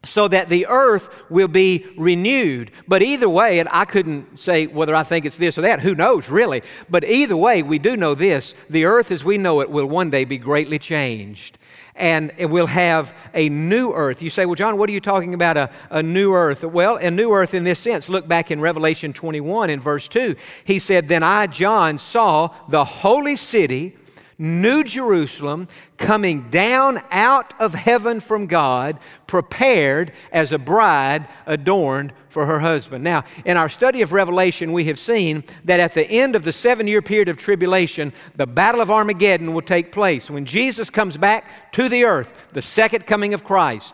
so 0.04 0.28
that 0.28 0.48
the 0.48 0.66
earth 0.66 1.10
will 1.28 1.48
be 1.48 1.84
renewed. 1.96 2.70
But 2.88 3.02
either 3.02 3.28
way, 3.28 3.58
and 3.58 3.68
I 3.70 3.84
couldn't 3.84 4.38
say 4.38 4.66
whether 4.66 4.94
I 4.94 5.02
think 5.02 5.26
it's 5.26 5.36
this 5.36 5.58
or 5.58 5.62
that, 5.62 5.80
who 5.80 5.94
knows 5.94 6.30
really. 6.30 6.62
But 6.88 7.04
either 7.04 7.36
way, 7.36 7.62
we 7.62 7.78
do 7.78 7.96
know 7.96 8.14
this 8.14 8.54
the 8.70 8.86
earth 8.86 9.10
as 9.10 9.24
we 9.24 9.36
know 9.36 9.60
it 9.60 9.70
will 9.70 9.86
one 9.86 10.10
day 10.10 10.24
be 10.24 10.38
greatly 10.38 10.78
changed 10.78 11.58
and 11.96 12.32
we'll 12.38 12.66
have 12.66 13.14
a 13.34 13.48
new 13.48 13.92
earth. 13.92 14.22
You 14.22 14.30
say, 14.30 14.46
well, 14.46 14.54
John, 14.54 14.76
what 14.76 14.88
are 14.88 14.92
you 14.92 15.00
talking 15.00 15.34
about, 15.34 15.56
a, 15.56 15.70
a 15.90 16.02
new 16.02 16.32
earth? 16.34 16.64
Well, 16.64 16.96
a 16.96 17.10
new 17.10 17.32
earth 17.32 17.54
in 17.54 17.64
this 17.64 17.78
sense. 17.78 18.08
Look 18.08 18.26
back 18.26 18.50
in 18.50 18.60
Revelation 18.60 19.12
21 19.12 19.70
in 19.70 19.80
verse 19.80 20.08
2. 20.08 20.36
He 20.64 20.78
said, 20.78 21.08
Then 21.08 21.22
I, 21.22 21.46
John, 21.46 21.98
saw 21.98 22.54
the 22.68 22.84
holy 22.84 23.36
city 23.36 23.96
New 24.42 24.82
Jerusalem 24.82 25.68
coming 25.98 26.48
down 26.48 27.02
out 27.10 27.52
of 27.60 27.74
heaven 27.74 28.20
from 28.20 28.46
God, 28.46 28.98
prepared 29.26 30.12
as 30.32 30.52
a 30.52 30.58
bride 30.58 31.28
adorned 31.44 32.14
for 32.30 32.46
her 32.46 32.58
husband. 32.58 33.04
Now, 33.04 33.24
in 33.44 33.58
our 33.58 33.68
study 33.68 34.00
of 34.00 34.14
Revelation, 34.14 34.72
we 34.72 34.86
have 34.86 34.98
seen 34.98 35.44
that 35.64 35.78
at 35.78 35.92
the 35.92 36.10
end 36.10 36.34
of 36.34 36.44
the 36.44 36.54
seven 36.54 36.86
year 36.86 37.02
period 37.02 37.28
of 37.28 37.36
tribulation, 37.36 38.14
the 38.34 38.46
Battle 38.46 38.80
of 38.80 38.90
Armageddon 38.90 39.52
will 39.52 39.60
take 39.60 39.92
place. 39.92 40.30
When 40.30 40.46
Jesus 40.46 40.88
comes 40.88 41.18
back 41.18 41.72
to 41.72 41.90
the 41.90 42.04
earth, 42.04 42.48
the 42.54 42.62
second 42.62 43.06
coming 43.06 43.34
of 43.34 43.44
Christ, 43.44 43.92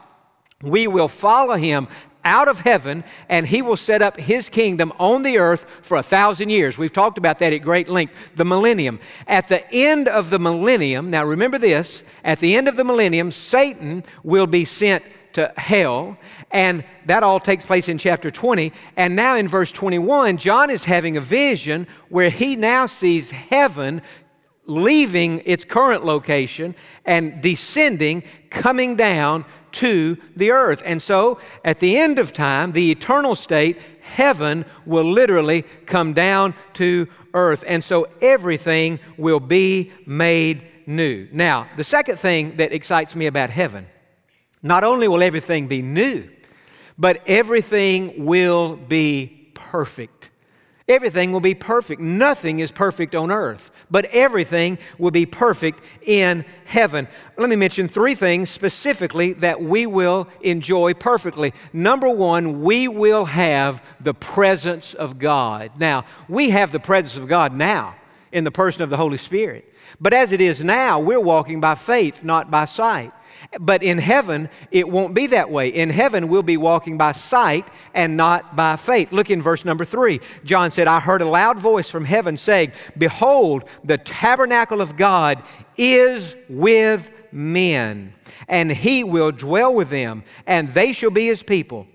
we 0.62 0.86
will 0.86 1.08
follow 1.08 1.56
him 1.56 1.88
out 2.26 2.48
of 2.48 2.60
heaven 2.60 3.04
and 3.28 3.46
he 3.46 3.62
will 3.62 3.76
set 3.76 4.02
up 4.02 4.18
his 4.18 4.50
kingdom 4.50 4.92
on 4.98 5.22
the 5.22 5.38
earth 5.38 5.64
for 5.82 5.96
a 5.96 6.02
thousand 6.02 6.50
years. 6.50 6.76
We've 6.76 6.92
talked 6.92 7.16
about 7.16 7.38
that 7.38 7.52
at 7.52 7.58
great 7.58 7.88
length, 7.88 8.34
the 8.34 8.44
millennium. 8.44 8.98
At 9.26 9.48
the 9.48 9.64
end 9.72 10.08
of 10.08 10.28
the 10.28 10.38
millennium, 10.38 11.08
now 11.10 11.24
remember 11.24 11.56
this, 11.56 12.02
at 12.24 12.40
the 12.40 12.56
end 12.56 12.68
of 12.68 12.76
the 12.76 12.84
millennium, 12.84 13.30
Satan 13.30 14.04
will 14.22 14.46
be 14.46 14.64
sent 14.64 15.04
to 15.34 15.52
hell, 15.58 16.16
and 16.50 16.82
that 17.04 17.22
all 17.22 17.38
takes 17.38 17.64
place 17.64 17.88
in 17.88 17.98
chapter 17.98 18.30
20. 18.30 18.72
And 18.96 19.14
now 19.14 19.36
in 19.36 19.48
verse 19.48 19.70
21, 19.70 20.38
John 20.38 20.70
is 20.70 20.84
having 20.84 21.16
a 21.16 21.20
vision 21.20 21.86
where 22.08 22.30
he 22.30 22.56
now 22.56 22.86
sees 22.86 23.30
heaven 23.30 24.02
leaving 24.64 25.42
its 25.44 25.64
current 25.64 26.04
location 26.04 26.74
and 27.04 27.40
descending, 27.40 28.24
coming 28.50 28.96
down 28.96 29.44
to 29.76 30.16
the 30.34 30.50
earth. 30.50 30.82
And 30.84 31.00
so, 31.02 31.38
at 31.64 31.80
the 31.80 31.98
end 31.98 32.18
of 32.18 32.32
time, 32.32 32.72
the 32.72 32.90
eternal 32.90 33.36
state, 33.36 33.78
heaven 34.00 34.64
will 34.86 35.04
literally 35.04 35.62
come 35.84 36.14
down 36.14 36.54
to 36.74 37.06
earth. 37.34 37.62
And 37.66 37.84
so 37.84 38.08
everything 38.22 38.98
will 39.18 39.40
be 39.40 39.92
made 40.06 40.66
new. 40.86 41.28
Now, 41.30 41.68
the 41.76 41.84
second 41.84 42.18
thing 42.18 42.56
that 42.56 42.72
excites 42.72 43.14
me 43.14 43.26
about 43.26 43.50
heaven, 43.50 43.86
not 44.62 44.82
only 44.82 45.08
will 45.08 45.22
everything 45.22 45.68
be 45.68 45.82
new, 45.82 46.28
but 46.96 47.22
everything 47.26 48.24
will 48.24 48.76
be 48.76 49.50
perfect. 49.54 50.15
Everything 50.88 51.32
will 51.32 51.40
be 51.40 51.54
perfect. 51.54 52.00
Nothing 52.00 52.60
is 52.60 52.70
perfect 52.70 53.16
on 53.16 53.32
earth, 53.32 53.72
but 53.90 54.04
everything 54.06 54.78
will 54.98 55.10
be 55.10 55.26
perfect 55.26 55.82
in 56.02 56.44
heaven. 56.64 57.08
Let 57.36 57.50
me 57.50 57.56
mention 57.56 57.88
three 57.88 58.14
things 58.14 58.50
specifically 58.50 59.32
that 59.34 59.60
we 59.60 59.86
will 59.86 60.28
enjoy 60.42 60.94
perfectly. 60.94 61.54
Number 61.72 62.08
one, 62.08 62.62
we 62.62 62.86
will 62.86 63.24
have 63.24 63.82
the 63.98 64.14
presence 64.14 64.94
of 64.94 65.18
God. 65.18 65.72
Now, 65.76 66.04
we 66.28 66.50
have 66.50 66.70
the 66.70 66.78
presence 66.78 67.16
of 67.16 67.26
God 67.26 67.52
now 67.52 67.96
in 68.30 68.44
the 68.44 68.52
person 68.52 68.82
of 68.82 68.90
the 68.90 68.96
Holy 68.96 69.18
Spirit. 69.18 69.72
But 70.00 70.12
as 70.12 70.30
it 70.30 70.40
is 70.40 70.62
now, 70.62 71.00
we're 71.00 71.18
walking 71.18 71.60
by 71.60 71.74
faith, 71.74 72.22
not 72.22 72.48
by 72.48 72.66
sight. 72.66 73.12
But 73.60 73.82
in 73.82 73.98
heaven, 73.98 74.48
it 74.70 74.88
won't 74.88 75.14
be 75.14 75.26
that 75.28 75.50
way. 75.50 75.68
In 75.68 75.90
heaven, 75.90 76.28
we'll 76.28 76.42
be 76.42 76.56
walking 76.56 76.98
by 76.98 77.12
sight 77.12 77.66
and 77.94 78.16
not 78.16 78.56
by 78.56 78.76
faith. 78.76 79.12
Look 79.12 79.30
in 79.30 79.42
verse 79.42 79.64
number 79.64 79.84
three. 79.84 80.20
John 80.44 80.70
said, 80.70 80.86
I 80.88 81.00
heard 81.00 81.22
a 81.22 81.28
loud 81.28 81.58
voice 81.58 81.90
from 81.90 82.04
heaven 82.04 82.36
saying, 82.36 82.72
Behold, 82.96 83.64
the 83.84 83.98
tabernacle 83.98 84.80
of 84.80 84.96
God 84.96 85.42
is 85.76 86.34
with 86.48 87.10
men, 87.32 88.14
and 88.48 88.70
he 88.70 89.04
will 89.04 89.32
dwell 89.32 89.74
with 89.74 89.90
them, 89.90 90.24
and 90.46 90.68
they 90.70 90.92
shall 90.92 91.10
be 91.10 91.26
his 91.26 91.42
people. 91.42 91.86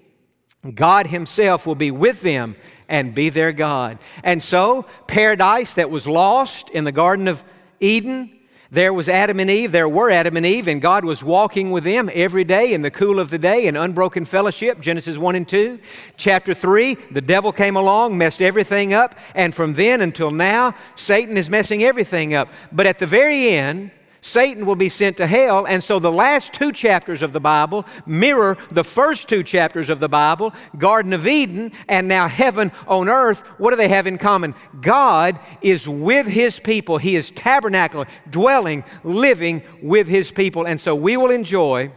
God 0.76 1.08
himself 1.08 1.66
will 1.66 1.76
be 1.76 1.90
with 1.92 2.22
them 2.22 2.56
and 2.88 3.16
be 3.16 3.30
their 3.30 3.52
God. 3.52 3.98
And 4.24 4.44
so, 4.44 4.86
paradise 5.08 5.74
that 5.76 5.90
was 5.90 6.06
lost 6.06 6.70
in 6.70 6.84
the 6.84 6.92
Garden 6.92 7.28
of 7.28 7.44
Eden 7.80 8.38
there 8.72 8.94
was 8.94 9.10
Adam 9.10 9.42
and 9.42 9.50
Eve, 9.50 9.74
there 9.74 9.90
were 9.90 10.10
Adam 10.10 10.38
and 10.38 10.46
Eve, 10.46 10.70
and 10.70 10.82
God 10.82 11.04
was 11.04 11.22
walking 11.22 11.72
with 11.72 11.84
them 11.84 12.10
every 12.14 12.46
day 12.46 12.74
in 12.74 12.82
the 12.82 12.90
cool 12.90 13.20
of 13.20 13.30
the 13.30 13.38
day 13.38 13.68
in 13.68 13.76
unbroken 13.76 14.24
fellowship, 14.24 14.80
Genesis 14.80 15.18
1 15.18 15.36
and 15.36 15.48
2. 15.48 15.78
Chapter 16.16 16.54
3, 16.54 16.96
the 17.12 17.20
devil 17.20 17.52
came 17.52 17.76
along, 17.76 18.18
messed 18.18 18.42
everything 18.42 18.94
up, 18.94 19.16
and 19.36 19.54
from 19.54 19.74
then 19.74 20.00
until 20.00 20.32
now, 20.32 20.74
Satan 20.96 21.36
is 21.36 21.50
messing 21.50 21.84
everything 21.84 22.34
up. 22.34 22.48
But 22.72 22.86
at 22.86 22.98
the 22.98 23.06
very 23.06 23.50
end, 23.50 23.92
Satan 24.22 24.68
will 24.68 24.76
be 24.76 24.90
sent 24.90 25.18
to 25.18 25.26
hell. 25.26 25.66
And 25.66 25.84
so 25.84 25.98
the 25.98 26.12
last 26.12 26.54
two 26.54 26.72
chapters 26.72 27.24
of 27.24 27.34
the 27.34 27.40
Bible 27.40 27.86
mirror 28.06 28.56
the 28.70 28.84
first 28.84 29.28
two 29.28 29.44
chapters 29.44 29.90
of 29.90 30.00
the 30.00 30.08
Bible 30.10 30.54
Garden 30.78 31.12
of 31.14 31.28
Eden 31.28 31.72
and 31.90 32.08
now 32.08 32.28
heaven 32.28 32.72
on 32.88 33.10
earth. 33.10 33.42
What 33.58 33.72
do 33.72 33.78
they 33.78 33.88
have 33.88 34.06
in 34.06 34.20
common? 34.20 34.54
God 34.80 35.40
is 35.62 35.88
with 35.88 36.28
his 36.28 36.60
people. 36.60 37.00
He 37.00 37.16
is 37.16 37.32
tabernacle, 37.32 38.06
dwelling, 38.30 38.84
living 39.04 39.64
with 39.82 40.08
his 40.08 40.30
people. 40.30 40.68
And 40.68 40.80
so 40.80 40.94
we 40.94 41.18
will 41.18 41.32
enjoy 41.32 41.92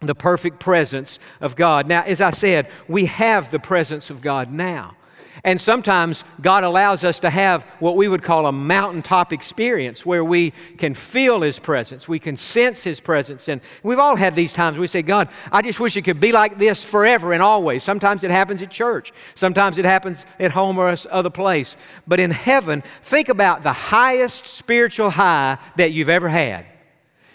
the 0.00 0.14
perfect 0.14 0.60
presence 0.60 1.18
of 1.42 1.56
God. 1.56 1.86
Now, 1.86 2.02
as 2.02 2.22
I 2.22 2.30
said, 2.30 2.70
we 2.88 3.04
have 3.06 3.50
the 3.50 3.58
presence 3.58 4.08
of 4.08 4.22
God 4.22 4.50
now. 4.50 4.96
And 5.42 5.60
sometimes 5.60 6.24
God 6.40 6.64
allows 6.64 7.02
us 7.02 7.20
to 7.20 7.30
have 7.30 7.62
what 7.78 7.96
we 7.96 8.08
would 8.08 8.22
call 8.22 8.46
a 8.46 8.52
mountaintop 8.52 9.32
experience 9.32 10.04
where 10.04 10.24
we 10.24 10.52
can 10.76 10.94
feel 10.94 11.40
His 11.40 11.58
presence, 11.58 12.06
we 12.06 12.18
can 12.18 12.36
sense 12.36 12.82
His 12.82 13.00
presence. 13.00 13.48
And 13.48 13.60
we've 13.82 13.98
all 13.98 14.16
had 14.16 14.34
these 14.34 14.52
times 14.52 14.76
we 14.76 14.86
say, 14.86 15.02
God, 15.02 15.28
I 15.50 15.62
just 15.62 15.80
wish 15.80 15.96
it 15.96 16.02
could 16.02 16.20
be 16.20 16.32
like 16.32 16.58
this 16.58 16.84
forever 16.84 17.32
and 17.32 17.42
always. 17.42 17.82
Sometimes 17.82 18.24
it 18.24 18.30
happens 18.30 18.60
at 18.62 18.70
church, 18.70 19.12
sometimes 19.34 19.78
it 19.78 19.84
happens 19.84 20.24
at 20.38 20.50
home 20.50 20.78
or 20.78 20.94
other 21.10 21.30
place. 21.30 21.76
But 22.06 22.20
in 22.20 22.30
heaven, 22.30 22.82
think 23.02 23.28
about 23.28 23.62
the 23.62 23.72
highest 23.72 24.46
spiritual 24.46 25.10
high 25.10 25.58
that 25.76 25.92
you've 25.92 26.08
ever 26.08 26.28
had. 26.28 26.66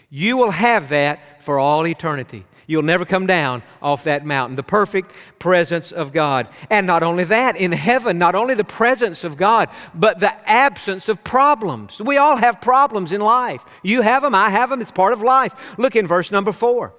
You 0.09 0.37
will 0.37 0.51
have 0.51 0.89
that 0.89 1.43
for 1.43 1.59
all 1.59 1.85
eternity. 1.87 2.45
You'll 2.67 2.83
never 2.83 3.05
come 3.05 3.27
down 3.27 3.63
off 3.81 4.03
that 4.05 4.25
mountain. 4.25 4.55
The 4.55 4.63
perfect 4.63 5.11
presence 5.39 5.91
of 5.91 6.11
God. 6.11 6.49
And 6.69 6.87
not 6.87 7.03
only 7.03 7.23
that, 7.25 7.57
in 7.57 7.71
heaven, 7.71 8.17
not 8.17 8.35
only 8.35 8.53
the 8.53 8.63
presence 8.63 9.23
of 9.23 9.37
God, 9.37 9.69
but 9.93 10.19
the 10.19 10.33
absence 10.49 11.09
of 11.09 11.23
problems. 11.23 12.01
We 12.01 12.17
all 12.17 12.37
have 12.37 12.61
problems 12.61 13.11
in 13.11 13.21
life. 13.21 13.63
You 13.83 14.01
have 14.01 14.23
them, 14.23 14.35
I 14.35 14.49
have 14.49 14.69
them, 14.69 14.81
it's 14.81 14.91
part 14.91 15.13
of 15.13 15.21
life. 15.21 15.77
Look 15.77 15.95
in 15.95 16.07
verse 16.07 16.31
number 16.31 16.51
four. 16.51 16.93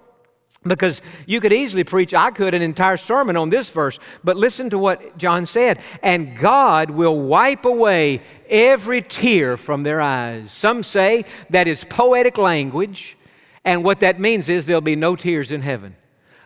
Because 0.65 1.01
you 1.27 1.41
could 1.41 1.53
easily 1.53 1.85
preach, 1.85 2.13
I 2.13 2.31
could, 2.31 2.53
an 2.53 2.63
entire 2.63 2.97
sermon 2.97 3.37
on 3.37 3.51
this 3.51 3.71
verse, 3.71 4.01
but 4.25 4.37
listen 4.37 4.71
to 4.71 4.79
what 4.79 5.17
John 5.17 5.47
said. 5.47 5.81
And 6.03 6.37
God 6.37 6.91
will 6.91 7.21
wipe 7.21 7.65
away 7.65 8.23
every 8.49 9.03
tear 9.03 9.57
from 9.57 9.85
their 9.85 10.01
eyes. 10.01 10.53
Some 10.53 10.83
say 10.83 11.25
that 11.51 11.69
is 11.69 11.85
poetic 11.85 12.37
language 12.37 13.16
and 13.67 13.85
what 13.85 14.01
that 14.01 14.19
means 14.19 14.49
is 14.49 14.65
there'll 14.65 14.81
be 14.81 14.97
no 14.97 15.17
tears 15.17 15.53
in 15.53 15.61
heaven. 15.61 15.97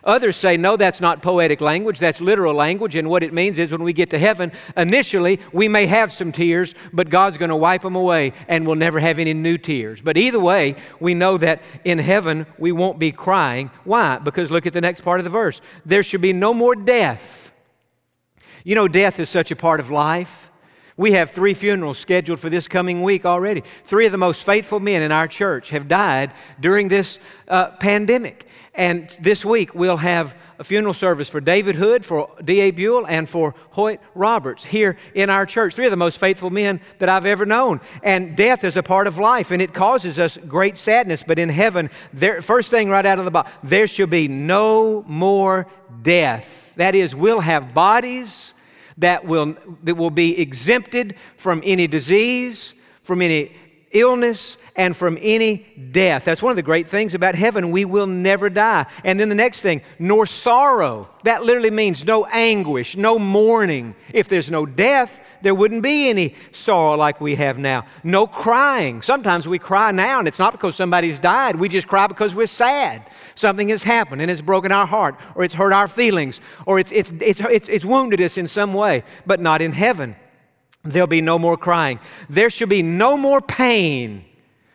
Others 0.03 0.37
say, 0.37 0.57
no, 0.57 0.77
that's 0.77 0.99
not 0.99 1.21
poetic 1.21 1.61
language, 1.61 1.99
that's 1.99 2.19
literal 2.19 2.55
language. 2.55 2.95
And 2.95 3.07
what 3.07 3.21
it 3.21 3.31
means 3.31 3.59
is 3.59 3.71
when 3.71 3.83
we 3.83 3.93
get 3.93 4.09
to 4.09 4.17
heaven, 4.17 4.51
initially 4.75 5.39
we 5.53 5.67
may 5.67 5.85
have 5.85 6.11
some 6.11 6.31
tears, 6.31 6.73
but 6.91 7.11
God's 7.11 7.37
going 7.37 7.49
to 7.49 7.55
wipe 7.55 7.83
them 7.83 7.95
away 7.95 8.33
and 8.47 8.65
we'll 8.65 8.75
never 8.75 8.99
have 8.99 9.19
any 9.19 9.35
new 9.35 9.59
tears. 9.59 10.01
But 10.01 10.17
either 10.17 10.39
way, 10.39 10.75
we 10.99 11.13
know 11.13 11.37
that 11.37 11.61
in 11.83 11.99
heaven 11.99 12.47
we 12.57 12.71
won't 12.71 12.97
be 12.97 13.11
crying. 13.11 13.69
Why? 13.83 14.17
Because 14.17 14.49
look 14.49 14.65
at 14.65 14.73
the 14.73 14.81
next 14.81 15.01
part 15.01 15.19
of 15.19 15.23
the 15.23 15.29
verse. 15.29 15.61
There 15.85 16.01
should 16.01 16.21
be 16.21 16.33
no 16.33 16.53
more 16.53 16.75
death. 16.75 17.53
You 18.63 18.73
know, 18.73 18.87
death 18.87 19.19
is 19.19 19.29
such 19.29 19.51
a 19.51 19.55
part 19.55 19.79
of 19.79 19.91
life. 19.91 20.50
We 21.01 21.13
have 21.13 21.31
three 21.31 21.55
funerals 21.55 21.97
scheduled 21.97 22.39
for 22.39 22.51
this 22.51 22.67
coming 22.67 23.01
week 23.01 23.25
already. 23.25 23.63
Three 23.85 24.05
of 24.05 24.11
the 24.11 24.19
most 24.19 24.43
faithful 24.43 24.79
men 24.79 25.01
in 25.01 25.11
our 25.11 25.27
church 25.27 25.71
have 25.71 25.87
died 25.87 26.31
during 26.59 26.89
this 26.89 27.17
uh, 27.47 27.69
pandemic. 27.69 28.45
And 28.75 29.09
this 29.19 29.43
week 29.43 29.73
we'll 29.73 29.97
have 29.97 30.35
a 30.59 30.63
funeral 30.63 30.93
service 30.93 31.27
for 31.27 31.41
David 31.41 31.75
Hood, 31.75 32.05
for 32.05 32.29
D.A. 32.45 32.69
Buell, 32.69 33.07
and 33.07 33.27
for 33.27 33.55
Hoyt 33.71 33.99
Roberts 34.13 34.63
here 34.63 34.95
in 35.15 35.31
our 35.31 35.47
church. 35.47 35.73
Three 35.73 35.85
of 35.85 35.91
the 35.91 35.97
most 35.97 36.19
faithful 36.19 36.51
men 36.51 36.79
that 36.99 37.09
I've 37.09 37.25
ever 37.25 37.47
known. 37.47 37.81
And 38.03 38.37
death 38.37 38.63
is 38.63 38.77
a 38.77 38.83
part 38.83 39.07
of 39.07 39.17
life, 39.17 39.49
and 39.49 39.59
it 39.59 39.73
causes 39.73 40.19
us 40.19 40.37
great 40.47 40.77
sadness. 40.77 41.23
But 41.25 41.39
in 41.39 41.49
heaven, 41.49 41.89
there, 42.13 42.43
first 42.43 42.69
thing 42.69 42.89
right 42.89 43.07
out 43.07 43.17
of 43.17 43.25
the 43.25 43.31
box, 43.31 43.51
there 43.63 43.87
shall 43.87 44.05
be 44.05 44.27
no 44.27 45.03
more 45.07 45.65
death. 46.03 46.73
That 46.75 46.93
is, 46.93 47.15
we'll 47.15 47.39
have 47.39 47.73
bodies 47.73 48.53
that 49.01 49.25
will, 49.25 49.55
that 49.83 49.95
will 49.95 50.09
be 50.09 50.39
exempted 50.39 51.15
from 51.37 51.61
any 51.65 51.87
disease, 51.87 52.73
from 53.03 53.21
any 53.21 53.51
illness, 53.91 54.57
and 54.75 54.95
from 54.95 55.17
any 55.21 55.65
death. 55.91 56.25
That's 56.25 56.41
one 56.41 56.51
of 56.51 56.55
the 56.55 56.63
great 56.63 56.87
things 56.87 57.13
about 57.13 57.35
heaven. 57.35 57.71
We 57.71 57.85
will 57.85 58.07
never 58.07 58.49
die. 58.49 58.85
And 59.03 59.19
then 59.19 59.29
the 59.29 59.35
next 59.35 59.61
thing, 59.61 59.81
nor 59.99 60.25
sorrow. 60.25 61.09
That 61.23 61.43
literally 61.43 61.71
means 61.71 62.05
no 62.05 62.25
anguish, 62.25 62.95
no 62.95 63.19
mourning. 63.19 63.95
If 64.13 64.29
there's 64.29 64.49
no 64.49 64.65
death, 64.65 65.21
there 65.41 65.53
wouldn't 65.53 65.83
be 65.83 66.09
any 66.09 66.35
sorrow 66.51 66.95
like 66.95 67.19
we 67.19 67.35
have 67.35 67.57
now. 67.57 67.85
No 68.03 68.27
crying. 68.27 69.01
Sometimes 69.01 69.47
we 69.47 69.59
cry 69.59 69.91
now, 69.91 70.19
and 70.19 70.27
it's 70.27 70.39
not 70.39 70.53
because 70.53 70.75
somebody's 70.75 71.19
died. 71.19 71.57
We 71.57 71.67
just 71.67 71.87
cry 71.87 72.07
because 72.07 72.33
we're 72.33 72.47
sad. 72.47 73.03
Something 73.35 73.69
has 73.69 73.83
happened 73.83 74.21
and 74.21 74.31
it's 74.31 74.41
broken 74.41 74.71
our 74.71 74.87
heart, 74.87 75.15
or 75.35 75.43
it's 75.43 75.53
hurt 75.53 75.73
our 75.73 75.87
feelings, 75.87 76.39
or 76.65 76.79
it's, 76.79 76.91
it's, 76.91 77.11
it's, 77.19 77.39
it's, 77.41 77.69
it's 77.69 77.85
wounded 77.85 78.21
us 78.21 78.37
in 78.37 78.47
some 78.47 78.73
way, 78.73 79.03
but 79.25 79.39
not 79.39 79.61
in 79.61 79.73
heaven. 79.73 80.15
There'll 80.83 81.07
be 81.07 81.21
no 81.21 81.37
more 81.37 81.57
crying. 81.57 81.99
There 82.29 82.49
shall 82.49 82.67
be 82.67 82.81
no 82.81 83.17
more 83.17 83.41
pain 83.41 84.25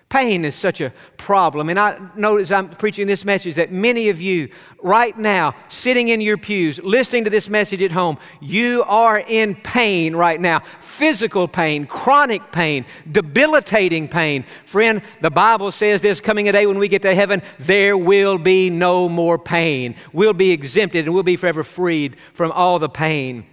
Pain 0.08 0.44
is 0.44 0.54
such 0.54 0.80
a 0.80 0.92
problem. 1.16 1.68
And 1.68 1.80
I 1.80 1.98
know 2.14 2.36
as 2.36 2.52
I'm 2.52 2.68
preaching 2.68 3.08
this 3.08 3.24
message 3.24 3.56
that 3.56 3.72
many 3.72 4.08
of 4.08 4.20
you 4.20 4.48
right 4.80 5.18
now, 5.18 5.52
sitting 5.68 6.08
in 6.08 6.20
your 6.20 6.36
pews, 6.36 6.78
listening 6.78 7.24
to 7.24 7.30
this 7.30 7.48
message 7.48 7.82
at 7.82 7.90
home, 7.90 8.16
you 8.40 8.84
are 8.86 9.18
in 9.26 9.56
pain 9.56 10.14
right 10.14 10.40
now. 10.40 10.60
Physical 10.60 11.48
pain, 11.48 11.88
chronic 11.88 12.52
pain, 12.52 12.84
debilitating 13.10 14.06
pain. 14.06 14.44
Friend, 14.64 15.02
the 15.22 15.30
Bible 15.30 15.72
says 15.72 16.02
there's 16.02 16.20
coming 16.20 16.48
a 16.48 16.52
day 16.52 16.66
when 16.66 16.78
we 16.78 16.86
get 16.86 17.02
to 17.02 17.12
heaven, 17.12 17.42
there 17.58 17.98
will 17.98 18.38
be 18.38 18.70
no 18.70 19.08
more 19.08 19.40
pain. 19.40 19.96
We'll 20.12 20.34
be 20.34 20.52
exempted 20.52 21.06
and 21.06 21.14
we'll 21.14 21.24
be 21.24 21.36
forever 21.36 21.64
freed 21.64 22.16
from 22.32 22.52
all 22.52 22.78
the 22.78 22.88
pain 22.88 23.44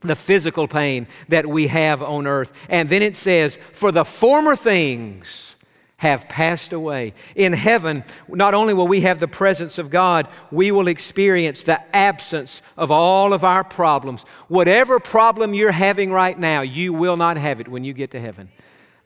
the 0.00 0.16
physical 0.16 0.68
pain 0.68 1.06
that 1.28 1.46
we 1.46 1.68
have 1.68 2.02
on 2.02 2.26
earth. 2.26 2.52
And 2.68 2.88
then 2.88 3.02
it 3.02 3.16
says, 3.16 3.58
For 3.72 3.92
the 3.92 4.04
former 4.04 4.56
things 4.56 5.54
have 5.98 6.28
passed 6.28 6.72
away. 6.74 7.14
In 7.34 7.54
heaven, 7.54 8.04
not 8.28 8.52
only 8.52 8.74
will 8.74 8.86
we 8.86 9.00
have 9.00 9.18
the 9.18 9.28
presence 9.28 9.78
of 9.78 9.88
God, 9.88 10.28
we 10.50 10.70
will 10.70 10.88
experience 10.88 11.62
the 11.62 11.80
absence 11.96 12.60
of 12.76 12.90
all 12.90 13.32
of 13.32 13.44
our 13.44 13.64
problems. 13.64 14.22
Whatever 14.48 15.00
problem 15.00 15.54
you're 15.54 15.72
having 15.72 16.12
right 16.12 16.38
now, 16.38 16.60
you 16.60 16.92
will 16.92 17.16
not 17.16 17.38
have 17.38 17.60
it 17.60 17.68
when 17.68 17.82
you 17.82 17.94
get 17.94 18.10
to 18.10 18.20
heaven. 18.20 18.50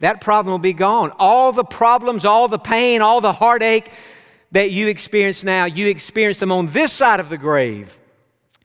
That 0.01 0.21
problem 0.21 0.53
will 0.53 0.59
be 0.59 0.73
gone. 0.73 1.13
All 1.19 1.53
the 1.53 1.65
problems, 1.65 2.25
all 2.25 2.49
the 2.49 2.59
pain, 2.59 3.03
all 3.03 3.21
the 3.21 3.35
heartache 3.35 3.93
that 4.51 4.73
you 4.73 4.89
experience 4.89 5.45
now, 5.45 5.67
you 5.67 5.87
experience 5.87 6.39
them 6.39 6.51
on 6.51 6.67
this 6.69 6.93
side 6.93 7.21
of 7.21 7.29
the 7.29 7.39
grave. 7.39 7.97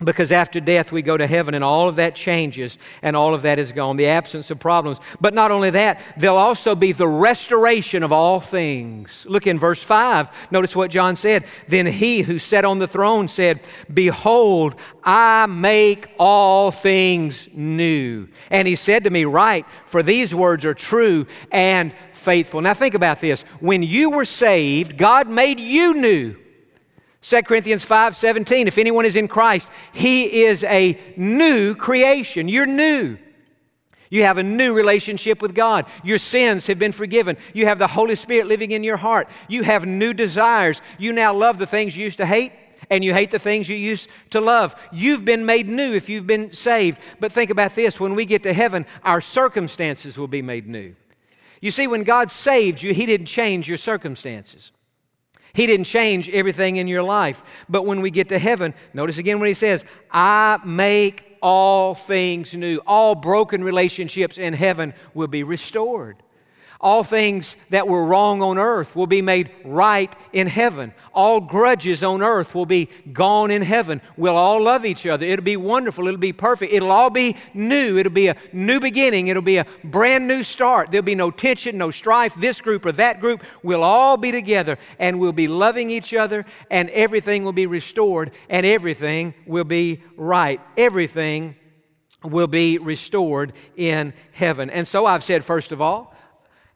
Because 0.04 0.30
after 0.30 0.60
death 0.60 0.92
we 0.92 1.00
go 1.00 1.16
to 1.16 1.26
heaven 1.26 1.54
and 1.54 1.64
all 1.64 1.88
of 1.88 1.96
that 1.96 2.14
changes 2.14 2.76
and 3.00 3.16
all 3.16 3.34
of 3.34 3.42
that 3.42 3.58
is 3.58 3.72
gone 3.72 3.96
the 3.96 4.06
absence 4.06 4.50
of 4.50 4.58
problems. 4.58 4.98
But 5.22 5.32
not 5.32 5.50
only 5.50 5.70
that 5.70 6.00
there'll 6.18 6.36
also 6.36 6.74
be 6.74 6.92
the 6.92 7.08
restoration 7.08 8.02
of 8.02 8.12
all 8.12 8.38
things. 8.38 9.24
Look 9.26 9.46
in 9.46 9.58
verse 9.58 9.82
5 9.82 10.52
notice 10.52 10.76
what 10.76 10.90
john 10.90 11.16
said. 11.16 11.46
Then 11.66 11.86
he 11.86 12.20
who 12.20 12.38
sat 12.38 12.66
on 12.66 12.78
the 12.78 12.86
throne 12.86 13.26
said 13.26 13.60
behold 13.92 14.74
i 15.02 15.46
make 15.46 16.10
all 16.18 16.70
things 16.70 17.48
new. 17.54 18.28
And 18.50 18.68
he 18.68 18.76
said 18.76 19.04
to 19.04 19.10
me 19.10 19.24
write 19.24 19.64
for 19.86 20.02
these 20.02 20.34
words 20.34 20.66
are 20.66 20.74
true 20.74 21.26
and 21.50 21.94
faithful. 22.12 22.60
Now 22.60 22.74
think 22.74 22.94
about 22.94 23.20
this. 23.20 23.42
When 23.60 23.82
you 23.82 24.10
were 24.10 24.26
saved 24.26 24.98
god 24.98 25.26
made 25.26 25.58
you 25.58 25.94
new 25.94 26.36
2 27.26 27.42
Corinthians 27.42 27.82
5 27.82 28.14
17, 28.14 28.68
if 28.68 28.78
anyone 28.78 29.04
is 29.04 29.16
in 29.16 29.26
Christ, 29.26 29.68
he 29.92 30.44
is 30.44 30.62
a 30.62 30.96
new 31.16 31.74
creation. 31.74 32.48
You're 32.48 32.66
new. 32.66 33.18
You 34.10 34.22
have 34.22 34.38
a 34.38 34.44
new 34.44 34.72
relationship 34.72 35.42
with 35.42 35.52
God. 35.52 35.86
Your 36.04 36.18
sins 36.18 36.68
have 36.68 36.78
been 36.78 36.92
forgiven. 36.92 37.36
You 37.52 37.66
have 37.66 37.80
the 37.80 37.88
Holy 37.88 38.14
Spirit 38.14 38.46
living 38.46 38.70
in 38.70 38.84
your 38.84 38.96
heart. 38.96 39.28
You 39.48 39.64
have 39.64 39.84
new 39.84 40.14
desires. 40.14 40.80
You 40.98 41.12
now 41.12 41.34
love 41.34 41.58
the 41.58 41.66
things 41.66 41.96
you 41.96 42.04
used 42.04 42.18
to 42.18 42.26
hate, 42.26 42.52
and 42.90 43.04
you 43.04 43.12
hate 43.12 43.32
the 43.32 43.40
things 43.40 43.68
you 43.68 43.74
used 43.74 44.08
to 44.30 44.40
love. 44.40 44.76
You've 44.92 45.24
been 45.24 45.44
made 45.44 45.68
new 45.68 45.94
if 45.94 46.08
you've 46.08 46.28
been 46.28 46.52
saved. 46.52 46.96
But 47.18 47.32
think 47.32 47.50
about 47.50 47.74
this 47.74 47.98
when 47.98 48.14
we 48.14 48.24
get 48.24 48.44
to 48.44 48.52
heaven, 48.52 48.86
our 49.02 49.20
circumstances 49.20 50.16
will 50.16 50.28
be 50.28 50.42
made 50.42 50.68
new. 50.68 50.94
You 51.60 51.72
see, 51.72 51.88
when 51.88 52.04
God 52.04 52.30
saved 52.30 52.84
you, 52.84 52.94
He 52.94 53.04
didn't 53.04 53.26
change 53.26 53.68
your 53.68 53.78
circumstances. 53.78 54.70
He 55.56 55.66
didn't 55.66 55.86
change 55.86 56.28
everything 56.28 56.76
in 56.76 56.86
your 56.86 57.02
life. 57.02 57.64
But 57.66 57.86
when 57.86 58.02
we 58.02 58.10
get 58.10 58.28
to 58.28 58.38
heaven, 58.38 58.74
notice 58.92 59.16
again 59.16 59.40
when 59.40 59.48
he 59.48 59.54
says, 59.54 59.86
I 60.10 60.58
make 60.66 61.38
all 61.40 61.94
things 61.94 62.52
new. 62.52 62.82
All 62.86 63.14
broken 63.14 63.64
relationships 63.64 64.36
in 64.36 64.52
heaven 64.52 64.92
will 65.14 65.28
be 65.28 65.42
restored. 65.42 66.16
All 66.80 67.02
things 67.04 67.56
that 67.70 67.88
were 67.88 68.04
wrong 68.04 68.42
on 68.42 68.58
earth 68.58 68.94
will 68.94 69.06
be 69.06 69.22
made 69.22 69.50
right 69.64 70.14
in 70.32 70.46
heaven. 70.46 70.92
All 71.14 71.40
grudges 71.40 72.02
on 72.02 72.22
earth 72.22 72.54
will 72.54 72.66
be 72.66 72.90
gone 73.12 73.50
in 73.50 73.62
heaven. 73.62 74.02
We'll 74.16 74.36
all 74.36 74.62
love 74.62 74.84
each 74.84 75.06
other. 75.06 75.24
It'll 75.24 75.44
be 75.44 75.56
wonderful. 75.56 76.06
It'll 76.06 76.18
be 76.18 76.32
perfect. 76.32 76.72
It'll 76.72 76.92
all 76.92 77.08
be 77.08 77.36
new. 77.54 77.96
It'll 77.96 78.12
be 78.12 78.28
a 78.28 78.36
new 78.52 78.78
beginning. 78.78 79.28
It'll 79.28 79.42
be 79.42 79.56
a 79.56 79.66
brand 79.84 80.28
new 80.28 80.42
start. 80.42 80.90
There'll 80.90 81.04
be 81.04 81.14
no 81.14 81.30
tension, 81.30 81.78
no 81.78 81.90
strife, 81.90 82.34
this 82.34 82.60
group 82.60 82.84
or 82.84 82.92
that 82.92 83.20
group. 83.20 83.42
We'll 83.62 83.82
all 83.82 84.18
be 84.18 84.30
together 84.30 84.78
and 84.98 85.18
we'll 85.18 85.32
be 85.32 85.48
loving 85.48 85.88
each 85.88 86.12
other 86.12 86.44
and 86.70 86.90
everything 86.90 87.44
will 87.44 87.52
be 87.52 87.66
restored 87.66 88.32
and 88.50 88.66
everything 88.66 89.34
will 89.46 89.64
be 89.64 90.02
right. 90.16 90.60
Everything 90.76 91.56
will 92.22 92.46
be 92.46 92.78
restored 92.78 93.52
in 93.76 94.12
heaven. 94.32 94.68
And 94.70 94.86
so 94.86 95.06
I've 95.06 95.24
said, 95.24 95.44
first 95.44 95.72
of 95.72 95.80
all, 95.80 96.15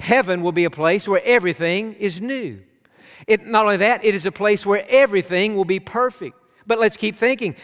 Heaven 0.01 0.43
will 0.43 0.53
be 0.53 0.65
a 0.65 0.71
place 0.71 1.07
where 1.07 1.23
everything 1.25 1.95
is 1.95 2.21
new. 2.21 2.61
It, 3.27 3.47
not 3.47 3.67
only 3.67 3.77
that, 3.79 4.05
it 4.05 4.15
is 4.15 4.27
a 4.27 4.33
place 4.33 4.65
where 4.65 4.85
everything 4.89 5.55
will 5.55 5.67
be 5.67 5.79
perfect. 5.79 6.37
But 6.67 6.79
let's 6.79 6.97
keep 6.97 7.17
thinking. 7.17 7.55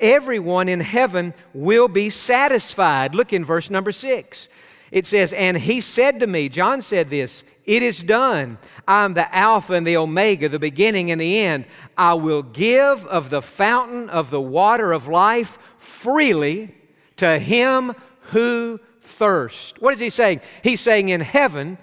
Everyone 0.00 0.68
in 0.68 0.80
heaven 0.80 1.32
will 1.54 1.88
be 1.88 2.10
satisfied. 2.10 3.14
Look 3.14 3.32
in 3.32 3.44
verse 3.44 3.70
number 3.70 3.92
six. 3.92 4.48
It 4.90 5.06
says, 5.06 5.32
And 5.32 5.56
he 5.56 5.80
said 5.80 6.20
to 6.20 6.26
me, 6.26 6.48
John 6.48 6.82
said 6.82 7.08
this, 7.08 7.44
It 7.64 7.82
is 7.82 8.02
done. 8.02 8.58
I'm 8.86 9.14
the 9.14 9.32
Alpha 9.34 9.74
and 9.74 9.86
the 9.86 9.96
Omega, 9.96 10.48
the 10.48 10.58
beginning 10.58 11.10
and 11.10 11.20
the 11.20 11.38
end. 11.38 11.66
I 11.96 12.14
will 12.14 12.42
give 12.42 13.06
of 13.06 13.30
the 13.30 13.42
fountain 13.42 14.10
of 14.10 14.30
the 14.30 14.40
water 14.40 14.92
of 14.92 15.08
life 15.08 15.58
freely 15.78 16.74
to 17.16 17.38
him 17.38 17.94
who 18.30 18.80
thirst. 19.18 19.80
What 19.80 19.94
is 19.94 20.00
he 20.00 20.10
saying? 20.10 20.40
He's 20.62 20.80
saying 20.80 21.08
in 21.08 21.20
heaven, 21.20 21.78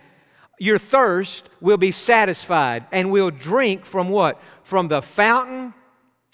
your 0.59 0.77
thirst 0.77 1.49
will 1.59 1.77
be 1.77 1.91
satisfied 1.91 2.85
and 2.91 3.11
will 3.11 3.31
drink 3.31 3.85
from 3.85 4.09
what? 4.09 4.39
From 4.63 4.87
the 4.87 5.01
fountain 5.01 5.73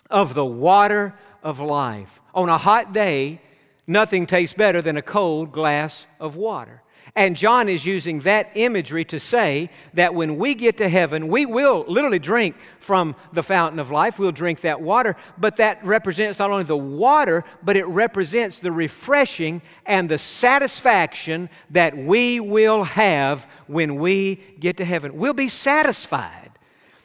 of 0.10 0.34
the 0.34 0.46
water 0.46 1.16
of 1.42 1.60
life. 1.60 2.20
On 2.34 2.50
a 2.50 2.58
hot 2.58 2.94
day, 2.94 3.42
nothing 3.88 4.26
tastes 4.26 4.56
better 4.56 4.82
than 4.82 4.98
a 4.98 5.02
cold 5.02 5.52
glass 5.52 6.06
of 6.20 6.36
water. 6.36 6.84
And 7.16 7.36
John 7.36 7.70
is 7.70 7.86
using 7.86 8.20
that 8.22 8.52
imagery 8.56 9.04
to 9.06 9.20
say 9.20 9.70
that 9.94 10.14
when 10.14 10.38
we 10.38 10.54
get 10.54 10.78
to 10.78 10.90
heaven, 10.90 11.28
we 11.28 11.46
will 11.46 11.84
literally 11.88 12.20
drink 12.20 12.56
from 12.80 13.16
the 13.34 13.44
fountain 13.44 13.80
of 13.80 13.92
life. 13.92 14.20
We'll 14.20 14.32
drink 14.32 14.62
that 14.62 14.82
water, 14.82 15.16
but 15.38 15.58
that 15.58 15.84
represents 15.84 16.40
not 16.40 16.52
only 16.52 16.64
the 16.64 16.78
water, 16.78 17.44
but 17.64 17.76
it 17.76 17.86
represents 17.88 18.60
the 18.60 18.72
refreshing 18.72 19.62
and 19.86 20.08
the 20.08 20.20
satisfaction 20.20 21.50
that 21.72 21.98
we 21.98 22.40
will 22.40 22.84
have 22.84 23.48
when 23.68 23.96
we 23.96 24.36
get 24.60 24.78
to 24.78 24.86
heaven. 24.86 25.18
We'll 25.18 25.34
be 25.34 25.50
satisfied. 25.50 26.52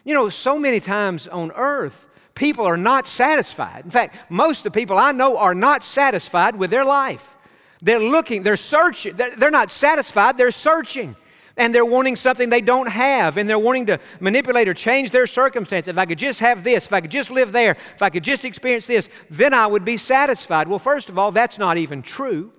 You 0.03 0.13
know, 0.13 0.29
so 0.29 0.59
many 0.59 0.79
times 0.79 1.27
on 1.27 1.51
earth, 1.53 2.07
people 2.35 2.65
are 2.65 2.77
not 2.77 3.07
satisfied. 3.07 3.85
In 3.85 3.91
fact, 3.91 4.15
most 4.29 4.59
of 4.59 4.63
the 4.65 4.71
people 4.71 4.97
I 4.97 5.11
know 5.11 5.37
are 5.37 5.55
not 5.55 5.83
satisfied 5.83 6.55
with 6.55 6.69
their 6.69 6.85
life. 6.85 7.34
They're 7.85 7.99
looking, 7.99 8.41
they're 8.41 8.57
searching. 8.57 9.15
They're 9.15 9.51
not 9.51 9.69
satisfied, 9.69 10.37
they're 10.37 10.49
searching. 10.49 11.15
And 11.55 11.73
they're 11.73 11.85
wanting 11.85 12.15
something 12.15 12.49
they 12.49 12.59
don't 12.59 12.89
have, 12.89 13.37
and 13.37 13.47
they're 13.47 13.59
wanting 13.59 13.85
to 13.85 13.99
manipulate 14.19 14.67
or 14.67 14.73
change 14.73 15.11
their 15.11 15.27
circumstances. 15.27 15.91
If 15.91 15.97
I 15.99 16.05
could 16.05 16.17
just 16.17 16.39
have 16.39 16.63
this, 16.63 16.87
if 16.87 16.93
I 16.93 16.99
could 16.99 17.11
just 17.11 17.29
live 17.29 17.51
there, 17.51 17.77
if 17.93 18.01
I 18.01 18.09
could 18.09 18.23
just 18.23 18.43
experience 18.43 18.87
this, 18.87 19.07
then 19.29 19.53
I 19.53 19.67
would 19.67 19.85
be 19.85 19.97
satisfied. 19.97 20.67
Well, 20.67 20.79
first 20.79 21.09
of 21.09 21.19
all, 21.19 21.31
that's 21.31 21.59
not 21.59 21.77
even 21.77 22.01
true. 22.01 22.51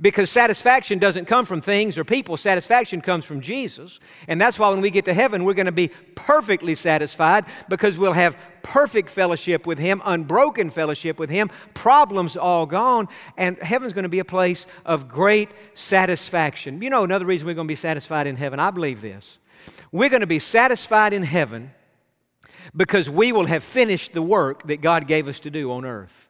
Because 0.00 0.30
satisfaction 0.30 0.98
doesn't 0.98 1.26
come 1.26 1.44
from 1.44 1.60
things 1.60 1.98
or 1.98 2.04
people, 2.04 2.38
satisfaction 2.38 3.02
comes 3.02 3.26
from 3.26 3.42
Jesus. 3.42 4.00
And 4.28 4.40
that's 4.40 4.58
why 4.58 4.70
when 4.70 4.80
we 4.80 4.90
get 4.90 5.04
to 5.04 5.12
heaven, 5.12 5.44
we're 5.44 5.54
going 5.54 5.66
to 5.66 5.72
be 5.72 5.90
perfectly 6.14 6.74
satisfied 6.74 7.44
because 7.68 7.98
we'll 7.98 8.14
have 8.14 8.38
perfect 8.62 9.10
fellowship 9.10 9.66
with 9.66 9.78
Him, 9.78 10.00
unbroken 10.06 10.70
fellowship 10.70 11.18
with 11.18 11.28
Him, 11.28 11.50
problems 11.74 12.34
all 12.34 12.64
gone, 12.64 13.08
and 13.36 13.58
heaven's 13.58 13.92
going 13.92 14.04
to 14.04 14.08
be 14.08 14.20
a 14.20 14.24
place 14.24 14.66
of 14.86 15.06
great 15.06 15.50
satisfaction. 15.74 16.80
You 16.80 16.88
know, 16.88 17.04
another 17.04 17.26
reason 17.26 17.46
we're 17.46 17.54
going 17.54 17.68
to 17.68 17.72
be 17.72 17.76
satisfied 17.76 18.26
in 18.26 18.36
heaven, 18.36 18.58
I 18.58 18.70
believe 18.70 19.02
this. 19.02 19.36
We're 19.92 20.08
going 20.08 20.20
to 20.20 20.26
be 20.26 20.38
satisfied 20.38 21.12
in 21.12 21.24
heaven 21.24 21.72
because 22.74 23.10
we 23.10 23.32
will 23.32 23.46
have 23.46 23.62
finished 23.62 24.14
the 24.14 24.22
work 24.22 24.66
that 24.68 24.80
God 24.80 25.06
gave 25.06 25.28
us 25.28 25.40
to 25.40 25.50
do 25.50 25.72
on 25.72 25.84
earth. 25.84 26.29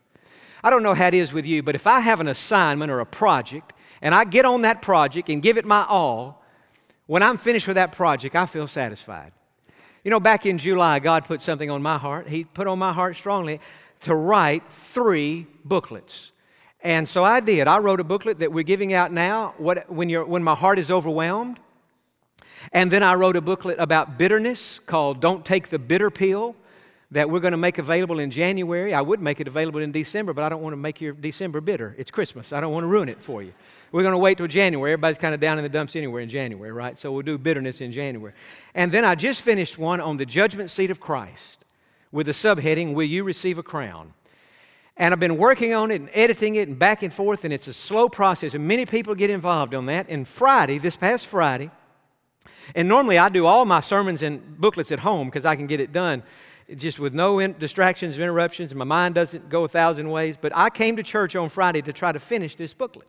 I 0.63 0.71
don't 0.71 0.83
know 0.83 0.95
how 0.95 1.09
it 1.09 1.15
is 1.15 1.33
with 1.33 1.47
you, 1.47 1.63
but 1.63 1.75
if 1.75 1.87
I 1.87 2.01
have 2.01 2.21
an 2.21 2.29
assignment 2.29 2.91
or 2.91 3.01
a 3.01 3.07
project 3.07 3.73
and 4.03 4.15
I 4.15 4.25
get 4.25 4.45
on 4.45 4.63
that 4.63 4.83
project 4.83 5.29
and 5.29 5.43
give 5.43 5.57
it 5.57 5.65
my 5.65 5.85
all, 5.89 6.45
when 7.07 7.23
I'm 7.23 7.37
finished 7.37 7.67
with 7.67 7.77
that 7.77 7.93
project, 7.93 8.37
I 8.37 8.47
feel 8.47 8.67
satisfied. 8.67 9.33
You 10.05 10.11
know, 10.11 10.21
back 10.21 10.47
in 10.47 10.59
July, 10.59 10.99
God 10.99 11.25
put 11.25 11.43
something 11.43 11.71
on 11.71 11.83
my 11.83 11.99
heart. 11.99 12.29
He 12.29 12.45
put 12.45 12.67
on 12.67 12.79
my 12.79 12.93
heart 12.93 13.17
strongly 13.17 13.61
to 14.01 14.15
write 14.15 14.63
three 14.71 15.47
booklets. 15.65 16.33
And 16.83 17.07
so 17.09 17.25
I 17.25 17.41
did. 17.41 17.67
I 17.67 17.79
wrote 17.79 18.01
a 18.01 18.05
booklet 18.05 18.39
that 18.39 18.53
we're 18.53 18.65
giving 18.65 18.95
out 18.95 19.13
now 19.13 19.55
what, 19.59 19.91
when, 19.91 20.09
you're, 20.09 20.25
when 20.25 20.43
my 20.43 20.55
heart 20.55 20.79
is 20.79 20.91
overwhelmed. 20.91 21.61
And 22.73 22.91
then 22.91 23.03
I 23.03 23.15
wrote 23.15 23.37
a 23.37 23.41
booklet 23.41 23.79
about 23.79 24.19
bitterness 24.19 24.79
called 24.87 25.21
Don't 25.21 25.45
Take 25.45 25.69
the 25.69 25.79
Bitter 25.79 26.11
Pill 26.11 26.57
that 27.13 27.29
we're 27.29 27.41
going 27.41 27.53
to 27.53 27.59
make 27.59 27.79
available 27.79 28.21
in 28.21 28.31
January. 28.31 28.95
I 28.95 29.01
would 29.01 29.21
make 29.21 29.41
it 29.41 29.49
available 29.49 29.81
in 29.81 29.91
December, 29.91 30.33
but 30.33 30.45
I 30.45 30.49
don't 30.49 30.63
want 30.63 30.75
to 30.75 30.77
make 30.77 31.01
your 31.01 31.13
December 31.13 31.61
bitter. 31.61 31.95
It's 31.99 32.11
Christmas. 32.11 32.53
I 32.53 32.61
don't 32.61 32.73
want 32.73 32.85
to 32.85 32.89
ruin 32.89 33.09
it 33.09 33.21
for 33.21 33.43
you. 33.43 33.53
We're 33.91 34.03
going 34.03 34.13
to 34.13 34.19
wait 34.19 34.39
till 34.39 34.47
January. 34.47 34.93
Everybody's 34.93 35.19
kind 35.19 35.35
of 35.35 35.41
down 35.41 35.59
in 35.59 35.65
the 35.65 35.69
dumps 35.69 35.97
anywhere 35.97 36.21
in 36.21 36.29
January, 36.29 36.71
right? 36.71 36.99
So 36.99 37.11
we'll 37.11 37.23
do 37.23 37.37
bitterness 37.37 37.81
in 37.81 37.91
January. 37.91 38.33
And 38.75 38.93
then 38.93 39.05
I 39.05 39.17
just 39.17 39.43
finished 39.43 39.77
one 39.77 40.01
on 40.01 40.19
the 40.19 40.27
judgment 40.27 40.71
seat 40.71 40.93
of 40.93 41.01
Christ 41.01 41.65
with 42.13 42.27
the 42.27 42.33
subheading, 42.33 42.95
Will 42.95 43.07
You 43.07 43.25
Receive 43.25 43.59
a 43.59 43.63
Crown? 43.63 44.15
And 44.97 45.13
I've 45.13 45.21
been 45.21 45.39
working 45.39 45.75
on 45.75 45.91
it 45.91 46.01
and 46.01 46.11
editing 46.13 46.57
it 46.57 46.69
and 46.69 46.79
back 46.79 47.03
and 47.03 47.13
forth, 47.13 47.45
and 47.45 47.53
it's 47.53 47.67
a 47.67 47.73
slow 47.73 48.09
process, 48.09 48.55
and 48.55 48.69
many 48.69 48.87
people 48.87 49.15
get 49.15 49.31
involved 49.31 49.75
on 49.75 49.87
that. 49.87 50.07
And 50.09 50.29
Friday, 50.29 50.79
this 50.79 50.97
past 50.97 51.27
Friday, 51.27 51.71
and 52.75 52.87
normally 52.87 53.19
I 53.19 53.31
do 53.31 53.47
all 53.47 53.65
my 53.65 53.81
sermons 53.81 54.23
and 54.23 54.61
booklets 54.61 54.93
at 54.93 55.01
home 55.01 55.29
because 55.29 55.45
I 55.45 55.57
can 55.57 55.67
get 55.67 55.81
it 55.81 55.93
done 55.93 56.23
just 56.77 56.99
with 56.99 57.15
no 57.15 57.39
in- 57.39 57.57
distractions 57.59 58.19
or 58.19 58.23
interruptions, 58.23 58.71
and 58.73 58.79
my 58.79 58.85
mind 58.85 59.15
doesn't 59.15 59.49
go 59.49 59.65
a 59.65 59.69
thousand 59.69 60.11
ways. 60.11 60.37
But 60.41 60.53
I 60.55 60.71
came 60.71 60.97
to 60.97 61.03
church 61.03 61.37
on 61.37 61.49
Friday 61.49 61.83
to 61.83 61.93
try 61.93 62.13
to 62.13 62.19
finish 62.19 62.57
this 62.57 62.75
booklet. 62.75 63.09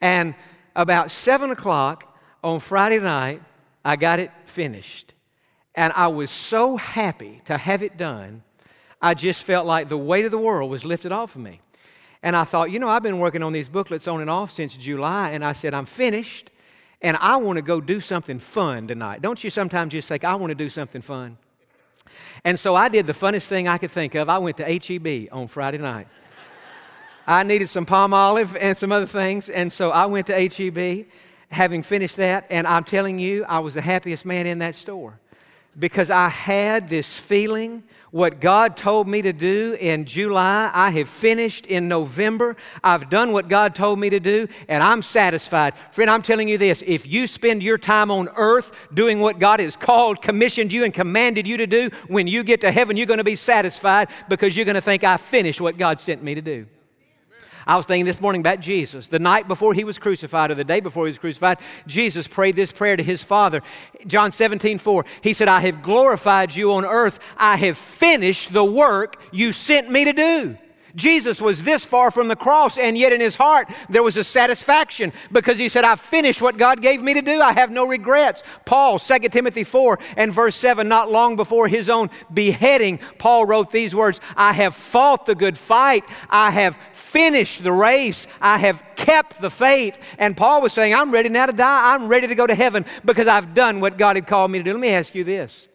And 0.00 0.34
about 0.74 1.10
7 1.10 1.50
o'clock 1.50 2.18
on 2.42 2.60
Friday 2.60 2.98
night, 2.98 3.42
I 3.84 3.96
got 3.96 4.18
it 4.18 4.30
finished. 4.44 5.14
And 5.74 5.92
I 5.94 6.08
was 6.08 6.30
so 6.30 6.76
happy 6.76 7.40
to 7.46 7.56
have 7.56 7.82
it 7.82 7.96
done, 7.96 8.42
I 9.00 9.14
just 9.14 9.42
felt 9.42 9.66
like 9.66 9.88
the 9.88 9.98
weight 9.98 10.24
of 10.24 10.30
the 10.30 10.38
world 10.38 10.70
was 10.70 10.84
lifted 10.84 11.12
off 11.12 11.34
of 11.34 11.42
me. 11.42 11.60
And 12.22 12.36
I 12.36 12.44
thought, 12.44 12.70
you 12.70 12.78
know, 12.78 12.88
I've 12.88 13.02
been 13.02 13.18
working 13.18 13.42
on 13.42 13.52
these 13.52 13.68
booklets 13.68 14.06
on 14.06 14.20
and 14.20 14.30
off 14.30 14.52
since 14.52 14.76
July, 14.76 15.30
and 15.30 15.44
I 15.44 15.52
said, 15.52 15.74
I'm 15.74 15.86
finished, 15.86 16.50
and 17.00 17.16
I 17.16 17.36
want 17.36 17.56
to 17.56 17.62
go 17.62 17.80
do 17.80 18.00
something 18.00 18.38
fun 18.38 18.86
tonight. 18.86 19.22
Don't 19.22 19.42
you 19.42 19.50
sometimes 19.50 19.90
just 19.92 20.06
think, 20.06 20.22
I 20.22 20.36
want 20.36 20.50
to 20.50 20.54
do 20.54 20.68
something 20.68 21.02
fun? 21.02 21.36
And 22.44 22.58
so 22.58 22.74
I 22.74 22.88
did 22.88 23.06
the 23.06 23.12
funnest 23.12 23.46
thing 23.46 23.68
I 23.68 23.78
could 23.78 23.90
think 23.90 24.14
of. 24.14 24.28
I 24.28 24.38
went 24.38 24.56
to 24.58 24.64
HEB 24.64 25.28
on 25.32 25.48
Friday 25.48 25.78
night. 25.78 26.08
I 27.26 27.44
needed 27.44 27.68
some 27.68 27.86
Palmolive 27.86 28.56
and 28.60 28.76
some 28.76 28.90
other 28.90 29.06
things, 29.06 29.48
and 29.48 29.72
so 29.72 29.90
I 29.90 30.06
went 30.06 30.26
to 30.26 30.34
HEB 30.34 31.06
having 31.50 31.82
finished 31.82 32.16
that, 32.16 32.46
and 32.50 32.66
I'm 32.66 32.82
telling 32.82 33.18
you, 33.18 33.44
I 33.44 33.60
was 33.60 33.74
the 33.74 33.82
happiest 33.82 34.24
man 34.24 34.46
in 34.46 34.58
that 34.58 34.74
store 34.74 35.20
because 35.78 36.10
I 36.10 36.28
had 36.28 36.88
this 36.88 37.16
feeling 37.16 37.82
what 38.12 38.40
God 38.40 38.76
told 38.76 39.08
me 39.08 39.22
to 39.22 39.32
do 39.32 39.76
in 39.80 40.04
July, 40.04 40.70
I 40.72 40.90
have 40.90 41.08
finished 41.08 41.66
in 41.66 41.88
November. 41.88 42.56
I've 42.84 43.10
done 43.10 43.32
what 43.32 43.48
God 43.48 43.74
told 43.74 43.98
me 43.98 44.10
to 44.10 44.20
do, 44.20 44.46
and 44.68 44.84
I'm 44.84 45.02
satisfied. 45.02 45.74
Friend, 45.90 46.08
I'm 46.08 46.22
telling 46.22 46.46
you 46.46 46.58
this 46.58 46.82
if 46.86 47.10
you 47.10 47.26
spend 47.26 47.62
your 47.62 47.78
time 47.78 48.10
on 48.10 48.28
earth 48.36 48.72
doing 48.94 49.18
what 49.18 49.38
God 49.38 49.60
has 49.60 49.76
called, 49.76 50.22
commissioned 50.22 50.72
you, 50.72 50.84
and 50.84 50.94
commanded 50.94 51.48
you 51.48 51.56
to 51.56 51.66
do, 51.66 51.90
when 52.06 52.28
you 52.28 52.44
get 52.44 52.60
to 52.60 52.70
heaven, 52.70 52.96
you're 52.96 53.06
going 53.06 53.18
to 53.18 53.24
be 53.24 53.34
satisfied 53.34 54.08
because 54.28 54.56
you're 54.56 54.66
going 54.66 54.74
to 54.74 54.80
think, 54.80 55.04
I 55.04 55.16
finished 55.16 55.60
what 55.60 55.78
God 55.78 55.98
sent 55.98 56.22
me 56.22 56.34
to 56.34 56.42
do. 56.42 56.66
I 57.66 57.76
was 57.76 57.86
thinking 57.86 58.06
this 58.06 58.20
morning 58.20 58.40
about 58.40 58.60
Jesus. 58.60 59.08
The 59.08 59.18
night 59.18 59.48
before 59.48 59.74
he 59.74 59.84
was 59.84 59.98
crucified, 59.98 60.50
or 60.50 60.54
the 60.54 60.64
day 60.64 60.80
before 60.80 61.06
he 61.06 61.10
was 61.10 61.18
crucified, 61.18 61.58
Jesus 61.86 62.26
prayed 62.26 62.56
this 62.56 62.72
prayer 62.72 62.96
to 62.96 63.02
his 63.02 63.22
Father. 63.22 63.62
John 64.06 64.32
17, 64.32 64.78
4. 64.78 65.04
He 65.22 65.32
said, 65.32 65.48
I 65.48 65.60
have 65.60 65.82
glorified 65.82 66.54
you 66.54 66.72
on 66.72 66.84
earth. 66.84 67.20
I 67.36 67.56
have 67.56 67.78
finished 67.78 68.52
the 68.52 68.64
work 68.64 69.20
you 69.32 69.52
sent 69.52 69.90
me 69.90 70.04
to 70.04 70.12
do. 70.12 70.56
Jesus 70.94 71.40
was 71.40 71.62
this 71.62 71.84
far 71.84 72.10
from 72.10 72.28
the 72.28 72.36
cross, 72.36 72.78
and 72.78 72.96
yet 72.96 73.12
in 73.12 73.20
his 73.20 73.34
heart 73.34 73.68
there 73.88 74.02
was 74.02 74.16
a 74.16 74.24
satisfaction 74.24 75.12
because 75.30 75.58
he 75.58 75.68
said, 75.68 75.84
I've 75.84 76.00
finished 76.00 76.42
what 76.42 76.58
God 76.58 76.82
gave 76.82 77.02
me 77.02 77.14
to 77.14 77.22
do. 77.22 77.40
I 77.40 77.52
have 77.52 77.70
no 77.70 77.86
regrets. 77.86 78.42
Paul, 78.64 78.98
2 78.98 79.18
Timothy 79.30 79.64
4 79.64 79.98
and 80.16 80.32
verse 80.32 80.56
7, 80.56 80.86
not 80.86 81.10
long 81.10 81.36
before 81.36 81.68
his 81.68 81.88
own 81.88 82.10
beheading, 82.32 82.98
Paul 83.18 83.46
wrote 83.46 83.70
these 83.70 83.94
words 83.94 84.20
I 84.36 84.52
have 84.52 84.74
fought 84.74 85.26
the 85.26 85.34
good 85.34 85.58
fight, 85.58 86.04
I 86.28 86.50
have 86.50 86.76
finished 86.92 87.62
the 87.62 87.72
race, 87.72 88.26
I 88.40 88.58
have 88.58 88.82
kept 88.96 89.40
the 89.40 89.50
faith. 89.50 89.98
And 90.18 90.36
Paul 90.36 90.62
was 90.62 90.72
saying, 90.72 90.94
I'm 90.94 91.10
ready 91.10 91.28
now 91.28 91.46
to 91.46 91.52
die. 91.52 91.94
I'm 91.94 92.08
ready 92.08 92.26
to 92.26 92.34
go 92.34 92.46
to 92.46 92.54
heaven 92.54 92.84
because 93.04 93.26
I've 93.26 93.54
done 93.54 93.80
what 93.80 93.98
God 93.98 94.16
had 94.16 94.26
called 94.26 94.50
me 94.50 94.58
to 94.58 94.64
do. 94.64 94.72
Let 94.72 94.80
me 94.80 94.88
ask 94.88 95.14
you 95.14 95.24
this. 95.24 95.68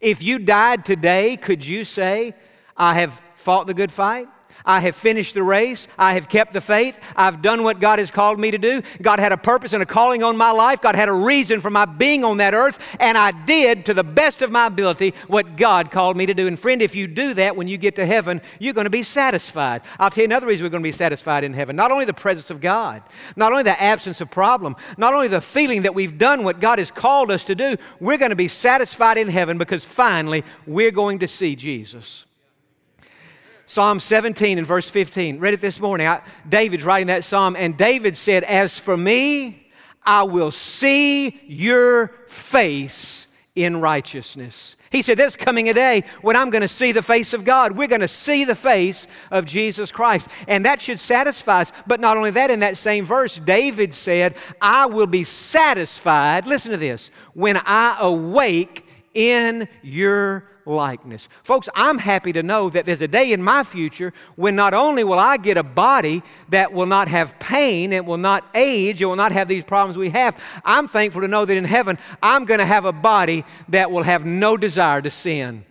If 0.00 0.22
you 0.22 0.38
died 0.38 0.84
today, 0.84 1.36
could 1.36 1.64
you 1.64 1.84
say, 1.84 2.34
I 2.76 2.94
have 2.94 3.20
fought 3.34 3.66
the 3.66 3.74
good 3.74 3.92
fight? 3.92 4.28
I 4.66 4.80
have 4.80 4.96
finished 4.96 5.34
the 5.34 5.44
race. 5.44 5.86
I 5.96 6.14
have 6.14 6.28
kept 6.28 6.52
the 6.52 6.60
faith. 6.60 6.98
I've 7.14 7.40
done 7.40 7.62
what 7.62 7.78
God 7.78 8.00
has 8.00 8.10
called 8.10 8.40
me 8.40 8.50
to 8.50 8.58
do. 8.58 8.82
God 9.00 9.20
had 9.20 9.30
a 9.30 9.36
purpose 9.36 9.72
and 9.72 9.82
a 9.82 9.86
calling 9.86 10.24
on 10.24 10.36
my 10.36 10.50
life. 10.50 10.80
God 10.82 10.96
had 10.96 11.08
a 11.08 11.12
reason 11.12 11.60
for 11.60 11.70
my 11.70 11.84
being 11.84 12.24
on 12.24 12.38
that 12.38 12.52
earth. 12.52 12.78
And 12.98 13.16
I 13.16 13.30
did, 13.30 13.86
to 13.86 13.94
the 13.94 14.04
best 14.04 14.42
of 14.42 14.50
my 14.50 14.66
ability, 14.66 15.14
what 15.28 15.56
God 15.56 15.92
called 15.92 16.16
me 16.16 16.26
to 16.26 16.34
do. 16.34 16.48
And 16.48 16.58
friend, 16.58 16.82
if 16.82 16.96
you 16.96 17.06
do 17.06 17.34
that 17.34 17.54
when 17.54 17.68
you 17.68 17.78
get 17.78 17.94
to 17.96 18.06
heaven, 18.06 18.42
you're 18.58 18.74
going 18.74 18.86
to 18.86 18.90
be 18.90 19.04
satisfied. 19.04 19.82
I'll 20.00 20.10
tell 20.10 20.22
you 20.22 20.26
another 20.26 20.48
reason 20.48 20.64
we're 20.64 20.70
going 20.70 20.82
to 20.82 20.88
be 20.88 20.92
satisfied 20.92 21.44
in 21.44 21.54
heaven. 21.54 21.76
Not 21.76 21.92
only 21.92 22.04
the 22.04 22.12
presence 22.12 22.50
of 22.50 22.60
God, 22.60 23.02
not 23.36 23.52
only 23.52 23.62
the 23.62 23.80
absence 23.80 24.20
of 24.20 24.30
problem, 24.30 24.74
not 24.98 25.14
only 25.14 25.28
the 25.28 25.40
feeling 25.40 25.82
that 25.82 25.94
we've 25.94 26.18
done 26.18 26.42
what 26.42 26.60
God 26.60 26.80
has 26.80 26.90
called 26.90 27.30
us 27.30 27.44
to 27.44 27.54
do, 27.54 27.76
we're 28.00 28.18
going 28.18 28.30
to 28.30 28.36
be 28.36 28.48
satisfied 28.48 29.16
in 29.16 29.28
heaven 29.28 29.58
because 29.58 29.84
finally 29.84 30.44
we're 30.66 30.90
going 30.90 31.20
to 31.20 31.28
see 31.28 31.54
Jesus. 31.54 32.26
Psalm 33.66 33.98
17 33.98 34.58
and 34.58 34.66
verse 34.66 34.88
15. 34.88 35.40
Read 35.40 35.54
it 35.54 35.60
this 35.60 35.80
morning. 35.80 36.06
I, 36.06 36.22
David's 36.48 36.84
writing 36.84 37.08
that 37.08 37.24
psalm, 37.24 37.56
and 37.56 37.76
David 37.76 38.16
said, 38.16 38.44
As 38.44 38.78
for 38.78 38.96
me, 38.96 39.68
I 40.04 40.22
will 40.22 40.52
see 40.52 41.40
your 41.46 42.08
face 42.28 43.26
in 43.56 43.80
righteousness. 43.80 44.76
He 44.90 45.02
said, 45.02 45.18
There's 45.18 45.34
coming 45.34 45.68
a 45.68 45.74
day 45.74 46.04
when 46.22 46.36
I'm 46.36 46.50
going 46.50 46.62
to 46.62 46.68
see 46.68 46.92
the 46.92 47.02
face 47.02 47.32
of 47.32 47.44
God. 47.44 47.76
We're 47.76 47.88
going 47.88 48.02
to 48.02 48.08
see 48.08 48.44
the 48.44 48.54
face 48.54 49.08
of 49.32 49.46
Jesus 49.46 49.90
Christ. 49.90 50.28
And 50.46 50.64
that 50.64 50.80
should 50.80 51.00
satisfy 51.00 51.62
us. 51.62 51.72
But 51.88 51.98
not 51.98 52.16
only 52.16 52.30
that, 52.30 52.52
in 52.52 52.60
that 52.60 52.76
same 52.76 53.04
verse, 53.04 53.36
David 53.36 53.92
said, 53.92 54.36
I 54.60 54.86
will 54.86 55.08
be 55.08 55.24
satisfied, 55.24 56.46
listen 56.46 56.70
to 56.70 56.76
this, 56.76 57.10
when 57.34 57.60
I 57.64 57.96
awake 57.98 58.86
in 59.12 59.66
your 59.82 60.44
likeness. 60.66 61.28
Folks, 61.42 61.68
I'm 61.74 61.98
happy 61.98 62.32
to 62.32 62.42
know 62.42 62.68
that 62.70 62.84
there's 62.84 63.00
a 63.00 63.08
day 63.08 63.32
in 63.32 63.42
my 63.42 63.62
future 63.64 64.12
when 64.34 64.56
not 64.56 64.74
only 64.74 65.04
will 65.04 65.18
I 65.18 65.36
get 65.36 65.56
a 65.56 65.62
body 65.62 66.22
that 66.48 66.72
will 66.72 66.86
not 66.86 67.08
have 67.08 67.38
pain, 67.38 67.92
it 67.92 68.04
will 68.04 68.18
not 68.18 68.44
age, 68.54 69.00
it 69.00 69.06
will 69.06 69.16
not 69.16 69.32
have 69.32 69.48
these 69.48 69.64
problems 69.64 69.96
we 69.96 70.10
have. 70.10 70.36
I'm 70.64 70.88
thankful 70.88 71.22
to 71.22 71.28
know 71.28 71.44
that 71.44 71.56
in 71.56 71.64
heaven 71.64 71.98
I'm 72.22 72.44
going 72.44 72.60
to 72.60 72.66
have 72.66 72.84
a 72.84 72.92
body 72.92 73.44
that 73.68 73.90
will 73.90 74.02
have 74.02 74.26
no 74.26 74.56
desire 74.56 75.00
to 75.00 75.10
sin. 75.10 75.64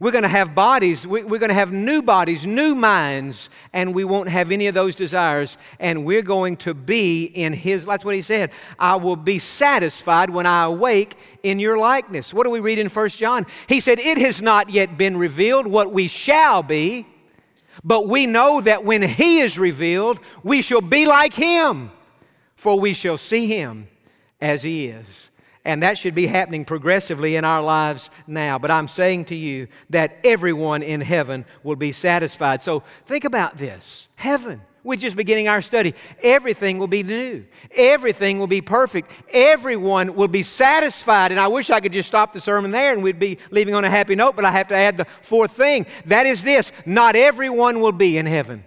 We're 0.00 0.12
going 0.12 0.22
to 0.22 0.28
have 0.28 0.54
bodies, 0.54 1.04
we're 1.04 1.24
going 1.24 1.48
to 1.48 1.54
have 1.54 1.72
new 1.72 2.02
bodies, 2.02 2.46
new 2.46 2.76
minds, 2.76 3.50
and 3.72 3.92
we 3.92 4.04
won't 4.04 4.28
have 4.28 4.52
any 4.52 4.68
of 4.68 4.74
those 4.74 4.94
desires. 4.94 5.56
And 5.80 6.04
we're 6.04 6.22
going 6.22 6.56
to 6.58 6.74
be 6.74 7.24
in 7.24 7.52
His, 7.52 7.84
that's 7.84 8.04
what 8.04 8.14
He 8.14 8.22
said. 8.22 8.52
I 8.78 8.94
will 8.94 9.16
be 9.16 9.40
satisfied 9.40 10.30
when 10.30 10.46
I 10.46 10.64
awake 10.64 11.16
in 11.42 11.58
your 11.58 11.78
likeness. 11.78 12.32
What 12.32 12.44
do 12.44 12.50
we 12.50 12.60
read 12.60 12.78
in 12.78 12.88
1 12.88 13.08
John? 13.10 13.44
He 13.68 13.80
said, 13.80 13.98
It 13.98 14.18
has 14.18 14.40
not 14.40 14.70
yet 14.70 14.96
been 14.96 15.16
revealed 15.16 15.66
what 15.66 15.92
we 15.92 16.06
shall 16.06 16.62
be, 16.62 17.04
but 17.82 18.06
we 18.06 18.26
know 18.26 18.60
that 18.60 18.84
when 18.84 19.02
He 19.02 19.40
is 19.40 19.58
revealed, 19.58 20.20
we 20.44 20.62
shall 20.62 20.80
be 20.80 21.08
like 21.08 21.34
Him, 21.34 21.90
for 22.54 22.78
we 22.78 22.94
shall 22.94 23.18
see 23.18 23.48
Him 23.48 23.88
as 24.40 24.62
He 24.62 24.86
is. 24.86 25.27
And 25.68 25.82
that 25.82 25.98
should 25.98 26.14
be 26.14 26.26
happening 26.26 26.64
progressively 26.64 27.36
in 27.36 27.44
our 27.44 27.60
lives 27.60 28.08
now. 28.26 28.58
But 28.58 28.70
I'm 28.70 28.88
saying 28.88 29.26
to 29.26 29.34
you 29.34 29.68
that 29.90 30.16
everyone 30.24 30.82
in 30.82 31.02
heaven 31.02 31.44
will 31.62 31.76
be 31.76 31.92
satisfied. 31.92 32.62
So 32.62 32.84
think 33.04 33.26
about 33.26 33.58
this 33.58 34.08
heaven. 34.14 34.62
We're 34.82 34.96
just 34.96 35.14
beginning 35.14 35.46
our 35.46 35.60
study. 35.60 35.94
Everything 36.22 36.78
will 36.78 36.86
be 36.86 37.02
new. 37.02 37.44
Everything 37.76 38.38
will 38.38 38.46
be 38.46 38.62
perfect. 38.62 39.10
Everyone 39.30 40.14
will 40.14 40.26
be 40.26 40.42
satisfied. 40.42 41.32
And 41.32 41.38
I 41.38 41.48
wish 41.48 41.68
I 41.68 41.80
could 41.80 41.92
just 41.92 42.08
stop 42.08 42.32
the 42.32 42.40
sermon 42.40 42.70
there 42.70 42.94
and 42.94 43.02
we'd 43.02 43.18
be 43.18 43.36
leaving 43.50 43.74
on 43.74 43.84
a 43.84 43.90
happy 43.90 44.14
note, 44.14 44.36
but 44.36 44.46
I 44.46 44.50
have 44.52 44.68
to 44.68 44.74
add 44.74 44.96
the 44.96 45.04
fourth 45.20 45.52
thing. 45.52 45.84
That 46.06 46.24
is 46.24 46.40
this 46.40 46.72
not 46.86 47.14
everyone 47.14 47.80
will 47.80 47.92
be 47.92 48.16
in 48.16 48.24
heaven. 48.24 48.64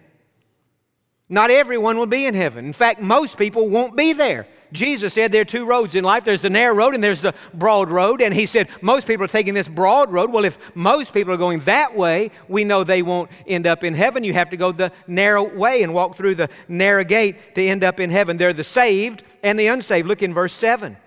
Not 1.30 1.50
everyone 1.50 1.98
will 1.98 2.06
be 2.06 2.28
in 2.28 2.36
heaven. 2.36 2.64
In 2.64 2.74
fact, 2.74 3.02
most 3.02 3.40
people 3.40 3.70
won't 3.70 3.98
be 3.98 4.14
there. 4.14 4.46
Jesus 4.72 5.14
said 5.14 5.32
there 5.32 5.42
are 5.42 5.46
two 5.46 5.66
roads 5.66 5.96
in 5.96 6.04
life 6.04 6.24
there's 6.24 6.42
the 6.42 6.50
narrow 6.50 6.76
road 6.76 6.96
and 6.96 7.04
there's 7.04 7.22
the 7.22 7.34
broad 7.54 7.90
road. 7.90 8.22
And 8.22 8.34
he 8.34 8.46
said 8.46 8.70
most 8.82 9.08
people 9.08 9.26
are 9.26 9.30
taking 9.30 9.54
this 9.54 9.68
broad 9.68 10.12
road. 10.12 10.32
Well, 10.32 10.46
if 10.46 10.76
most 10.76 11.14
people 11.14 11.34
are 11.34 11.38
going 11.38 11.60
that 11.62 11.96
way, 11.96 12.32
we 12.48 12.64
know 12.64 12.84
they 12.84 13.02
won't 13.02 13.30
end 13.48 13.68
up 13.68 13.84
in 13.84 13.94
heaven. 13.94 14.24
You 14.24 14.34
have 14.34 14.50
to 14.52 14.58
go 14.58 14.72
the 14.72 14.92
narrow 15.08 15.44
way 15.44 15.84
and 15.84 15.94
walk 15.94 16.16
through 16.16 16.36
the 16.36 16.50
narrow 16.68 17.04
gate 17.04 17.56
to 17.56 17.62
end 17.62 17.84
up 17.84 18.00
in 18.00 18.10
heaven. 18.10 18.38
They're 18.38 18.54
the 18.54 18.64
saved 18.64 19.24
and 19.44 19.60
the 19.60 19.68
unsaved. 19.68 20.08
Look 20.08 20.24
in 20.24 20.34
verse 20.34 20.54
7. 20.54 20.98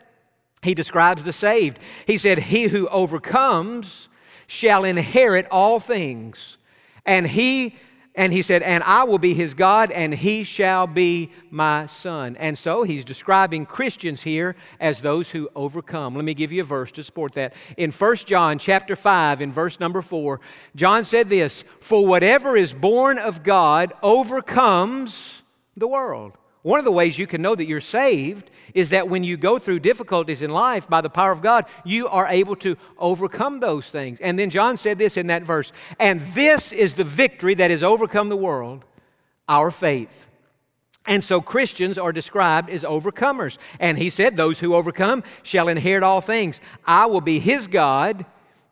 He 0.62 0.74
describes 0.74 1.24
the 1.24 1.32
saved. 1.32 1.78
He 2.06 2.18
said, 2.18 2.38
He 2.38 2.64
who 2.64 2.88
overcomes 2.88 4.08
shall 4.46 4.84
inherit 4.84 5.46
all 5.50 5.78
things. 5.80 6.56
And 7.06 7.26
he 7.26 7.76
and 8.14 8.32
he 8.32 8.42
said, 8.42 8.62
And 8.62 8.84
I 8.84 9.04
will 9.04 9.18
be 9.18 9.34
his 9.34 9.54
God, 9.54 9.90
and 9.90 10.14
he 10.14 10.44
shall 10.44 10.86
be 10.86 11.30
my 11.50 11.86
son. 11.86 12.36
And 12.36 12.56
so 12.56 12.84
he's 12.84 13.04
describing 13.04 13.66
Christians 13.66 14.22
here 14.22 14.54
as 14.78 15.00
those 15.00 15.30
who 15.30 15.48
overcome. 15.56 16.14
Let 16.14 16.24
me 16.24 16.34
give 16.34 16.52
you 16.52 16.62
a 16.62 16.64
verse 16.64 16.92
to 16.92 17.02
support 17.02 17.32
that. 17.32 17.54
In 17.76 17.90
1 17.90 18.16
John 18.16 18.58
chapter 18.58 18.94
5, 18.94 19.40
in 19.40 19.52
verse 19.52 19.80
number 19.80 20.00
4, 20.00 20.40
John 20.76 21.04
said 21.04 21.28
this 21.28 21.64
For 21.80 22.06
whatever 22.06 22.56
is 22.56 22.72
born 22.72 23.18
of 23.18 23.42
God 23.42 23.92
overcomes 24.02 25.42
the 25.76 25.88
world. 25.88 26.38
One 26.64 26.78
of 26.78 26.86
the 26.86 26.92
ways 26.92 27.18
you 27.18 27.26
can 27.26 27.42
know 27.42 27.54
that 27.54 27.66
you're 27.66 27.82
saved 27.82 28.50
is 28.72 28.88
that 28.88 29.10
when 29.10 29.22
you 29.22 29.36
go 29.36 29.58
through 29.58 29.80
difficulties 29.80 30.40
in 30.40 30.50
life 30.50 30.88
by 30.88 31.02
the 31.02 31.10
power 31.10 31.30
of 31.30 31.42
God, 31.42 31.66
you 31.84 32.08
are 32.08 32.26
able 32.26 32.56
to 32.56 32.78
overcome 32.96 33.60
those 33.60 33.90
things. 33.90 34.18
And 34.18 34.38
then 34.38 34.48
John 34.48 34.78
said 34.78 34.96
this 34.96 35.18
in 35.18 35.26
that 35.26 35.42
verse 35.42 35.72
and 36.00 36.22
this 36.32 36.72
is 36.72 36.94
the 36.94 37.04
victory 37.04 37.52
that 37.56 37.70
has 37.70 37.82
overcome 37.82 38.30
the 38.30 38.36
world 38.36 38.86
our 39.46 39.70
faith. 39.70 40.26
And 41.04 41.22
so 41.22 41.42
Christians 41.42 41.98
are 41.98 42.12
described 42.12 42.70
as 42.70 42.82
overcomers. 42.82 43.58
And 43.78 43.98
he 43.98 44.08
said, 44.08 44.34
Those 44.34 44.58
who 44.58 44.74
overcome 44.74 45.22
shall 45.42 45.68
inherit 45.68 46.02
all 46.02 46.22
things. 46.22 46.62
I 46.86 47.04
will 47.04 47.20
be 47.20 47.40
his 47.40 47.66
God 47.66 48.24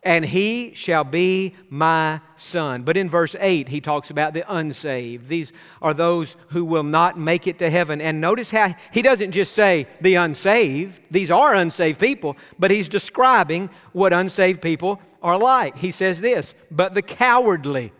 and 0.03 0.25
he 0.25 0.75
shall 0.75 1.05
be 1.05 1.55
my 1.71 2.21
son. 2.37 2.83
But 2.83 2.97
in 2.97 3.09
verse 3.09 3.37
8, 3.39 3.69
he 3.69 3.81
talks 3.81 4.11
about 4.11 4.35
the 4.35 4.45
unsaved. 4.53 5.29
These 5.29 5.53
are 5.81 5.95
those 5.95 6.37
who 6.49 6.65
will 6.65 6.83
not 6.83 7.17
make 7.17 7.47
it 7.47 7.61
to 7.61 7.71
heaven. 7.71 8.01
And 8.01 8.21
notice 8.21 8.51
how 8.51 8.75
he 8.91 9.01
doesn't 9.01 9.31
just 9.31 9.53
say 9.53 9.87
the 10.01 10.17
unsaved, 10.17 11.01
these 11.11 11.31
are 11.31 11.55
unsaved 11.55 12.01
people, 12.01 12.37
but 12.59 12.73
he's 12.73 12.89
describing 12.89 13.71
what 13.93 14.13
unsaved 14.13 14.61
people 14.61 15.01
are 15.23 15.39
like. 15.39 15.77
He 15.77 15.93
says 15.93 16.21
this, 16.21 16.55
but 16.71 16.95
the 16.95 17.03
cowardly. 17.03 17.93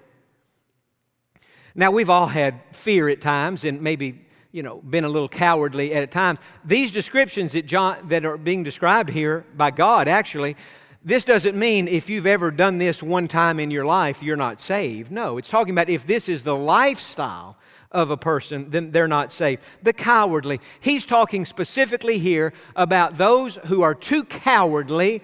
Now, 1.75 1.93
we've 1.93 2.11
all 2.11 2.27
had 2.27 2.61
fear 2.73 3.09
at 3.09 3.21
times 3.21 3.65
and 3.65 3.81
maybe 3.81 4.27
you 4.51 4.63
know, 4.63 4.83
been 4.83 5.05
a 5.05 5.09
little 5.09 5.29
cowardly 5.29 5.95
at 5.95 6.11
times. 6.11 6.39
These 6.65 6.93
descriptions 6.93 7.53
that 7.53 7.65
John 7.65 8.09
that 8.09 8.27
are 8.27 8.37
being 8.37 8.63
described 8.63 9.09
here 9.09 9.47
by 9.57 9.71
God 9.71 10.09
actually 10.09 10.57
This 11.05 11.25
doesn't 11.25 11.59
mean 11.59 11.89
if 11.89 12.09
you've 12.09 12.27
ever 12.27 12.51
done 12.51 12.79
this 12.79 13.03
one 13.03 13.27
time 13.27 13.59
in 13.59 13.71
your 13.71 13.85
life, 13.85 14.23
you're 14.23 14.37
not 14.37 14.61
saved. 14.61 15.11
No, 15.11 15.37
it's 15.37 15.49
talking 15.49 15.73
about 15.73 15.89
if 15.89 16.07
this 16.07 16.29
is 16.29 16.43
the 16.43 16.57
lifestyle 16.57 17.57
of 17.91 18.11
a 18.11 18.17
person, 18.17 18.71
then 18.71 18.91
they're 18.93 19.09
not 19.09 19.33
saved. 19.33 19.63
The 19.83 19.93
cowardly. 19.93 20.61
He's 20.81 21.05
talking 21.05 21.45
specifically 21.45 22.19
here 22.19 22.53
about 22.77 23.19
those 23.19 23.57
who 23.67 23.83
are 23.83 23.95
too 23.95 24.25
cowardly, 24.25 25.23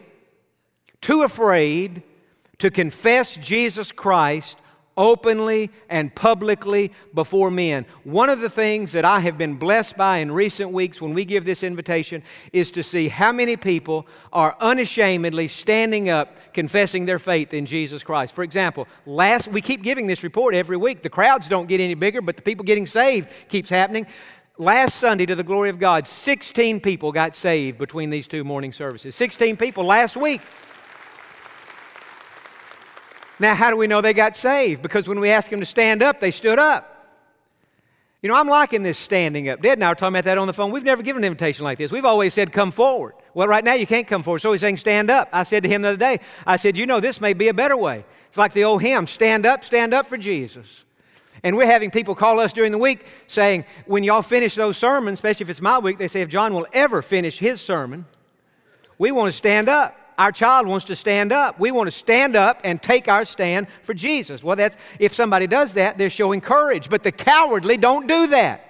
too 1.01 1.23
afraid 1.23 2.03
to 2.59 2.71
confess 2.71 3.35
Jesus 3.37 3.93
Christ 3.93 4.59
openly 4.99 5.71
and 5.89 6.15
publicly 6.15 6.93
before 7.15 7.51
men. 7.51 7.87
One 8.05 8.29
of 8.29 8.41
the 8.41 8.51
things 8.51 8.93
that 8.93 9.07
I 9.07 9.21
have 9.21 9.39
been 9.39 9.55
blessed 9.55 9.97
by 9.97 10.19
in 10.19 10.31
recent 10.31 10.73
weeks 10.73 11.01
when 11.01 11.15
we 11.15 11.25
give 11.25 11.47
this 11.47 11.63
invitation 11.63 12.23
is 12.53 12.71
to 12.73 12.83
see 12.83 13.09
how 13.09 13.33
many 13.33 13.57
people 13.57 14.07
are 14.33 14.57
unashamedly 14.61 15.49
standing 15.49 16.11
up 16.11 16.37
confessing 16.53 17.07
their 17.07 17.21
faith 17.21 17.55
in 17.55 17.65
Jesus 17.65 18.03
Christ. 18.03 18.35
For 18.35 18.43
example, 18.43 18.87
last 19.07 19.49
we 19.49 19.63
keep 19.63 19.83
giving 19.83 20.09
this 20.09 20.23
report 20.23 20.55
every 20.55 20.77
week. 20.77 21.03
The 21.03 21.09
crowds 21.09 21.49
don't 21.49 21.69
get 21.69 21.81
any 21.81 21.95
bigger, 21.95 22.21
but 22.21 22.37
the 22.37 22.43
people 22.43 22.65
getting 22.65 22.87
saved 22.87 23.29
keeps 23.49 23.71
happening. 23.71 24.07
Last 24.61 24.97
Sunday, 24.97 25.25
to 25.27 25.37
the 25.37 25.45
glory 25.45 25.71
of 25.71 25.79
God, 25.79 26.09
16 26.09 26.81
people 26.81 27.13
got 27.13 27.37
saved 27.37 27.79
between 27.79 28.11
these 28.11 28.27
two 28.27 28.43
morning 28.43 28.73
services. 28.73 29.15
16 29.15 29.57
people 29.57 29.85
last 29.85 30.17
week. 30.17 30.41
Now, 33.41 33.55
how 33.55 33.71
do 33.71 33.77
we 33.77 33.87
know 33.87 34.01
they 34.01 34.15
got 34.15 34.37
saved? 34.37 34.83
Because 34.83 35.09
when 35.09 35.21
we 35.21 35.31
asked 35.31 35.51
them 35.51 35.61
to 35.61 35.67
stand 35.67 36.03
up, 36.03 36.21
they 36.21 36.31
stood 36.31 36.59
up. 36.59 36.95
You 38.21 38.29
know, 38.29 38.35
I'm 38.35 38.49
liking 38.49 38.83
this 38.83 38.99
standing 38.99 39.49
up. 39.49 39.63
Dad 39.63 39.75
and 39.75 39.85
I 39.85 39.91
were 39.91 39.95
talking 39.95 40.15
about 40.15 40.25
that 40.25 40.39
on 40.39 40.49
the 40.49 40.53
phone. 40.53 40.73
We've 40.73 40.83
never 40.83 41.05
given 41.05 41.23
an 41.23 41.27
invitation 41.29 41.63
like 41.63 41.79
this. 41.79 41.93
We've 41.93 42.05
always 42.05 42.35
said, 42.35 42.53
come 42.53 42.73
forward. 42.73 43.15
Well, 43.33 43.47
right 43.47 43.63
now 43.63 43.75
you 43.75 43.87
can't 43.87 44.09
come 44.09 44.25
forward. 44.25 44.41
So 44.41 44.51
he's 44.51 44.61
saying, 44.61 44.79
stand 44.79 45.09
up. 45.09 45.29
I 45.33 45.45
said 45.45 45.63
to 45.63 45.69
him 45.69 45.83
the 45.83 45.91
other 45.91 45.97
day, 45.97 46.19
I 46.45 46.57
said, 46.57 46.77
you 46.77 46.85
know, 46.85 46.99
this 46.99 47.21
may 47.21 47.33
be 47.33 47.47
a 47.47 47.55
better 47.55 47.77
way. 47.77 48.05
It's 48.29 48.37
like 48.37 48.53
the 48.53 48.65
old 48.65 48.83
hymn, 48.83 49.07
stand 49.07 49.47
up, 49.47 49.65
stand 49.65 49.95
up 49.95 50.05
for 50.05 50.17
Jesus. 50.17 50.83
And 51.45 51.57
we're 51.57 51.67
having 51.67 51.93
people 51.93 52.17
call 52.17 52.41
us 52.41 52.53
during 52.53 52.73
the 52.73 52.79
week 52.79 53.07
saying, 53.29 53.65
when 53.87 54.03
y'all 54.03 54.23
finish 54.23 54.57
those 54.57 54.77
sermons, 54.77 55.19
especially 55.19 55.45
if 55.45 55.51
it's 55.51 55.61
my 55.61 55.79
week, 55.79 55.99
they 55.99 56.09
say, 56.09 56.23
if 56.23 56.29
John 56.29 56.53
will 56.53 56.67
ever 56.73 57.03
finish 57.03 57.39
his 57.39 57.61
sermon, 57.61 58.05
we 58.99 59.13
want 59.13 59.31
to 59.31 59.39
stand 59.39 59.69
up. 59.69 59.97
Our 60.19 60.33
child 60.33 60.67
wants 60.67 60.85
to 60.87 60.97
stand 60.97 61.33
up. 61.33 61.61
We 61.61 61.71
want 61.71 61.87
to 61.87 61.93
stand 61.93 62.35
up 62.35 62.61
and 62.65 62.83
take 62.83 63.07
our 63.07 63.25
stand 63.25 63.69
for 63.85 63.95
Jesus. 63.95 64.43
Well, 64.43 64.57
that's, 64.57 64.77
if 64.99 65.15
somebody 65.15 65.47
does 65.47 65.75
that, 65.75 65.97
they're 65.97 66.11
showing 66.11 66.41
courage. 66.41 66.91
But 66.91 67.05
the 67.05 67.13
cowardly 67.13 67.77
don't 67.77 68.09
do 68.09 68.27
that. 68.27 68.65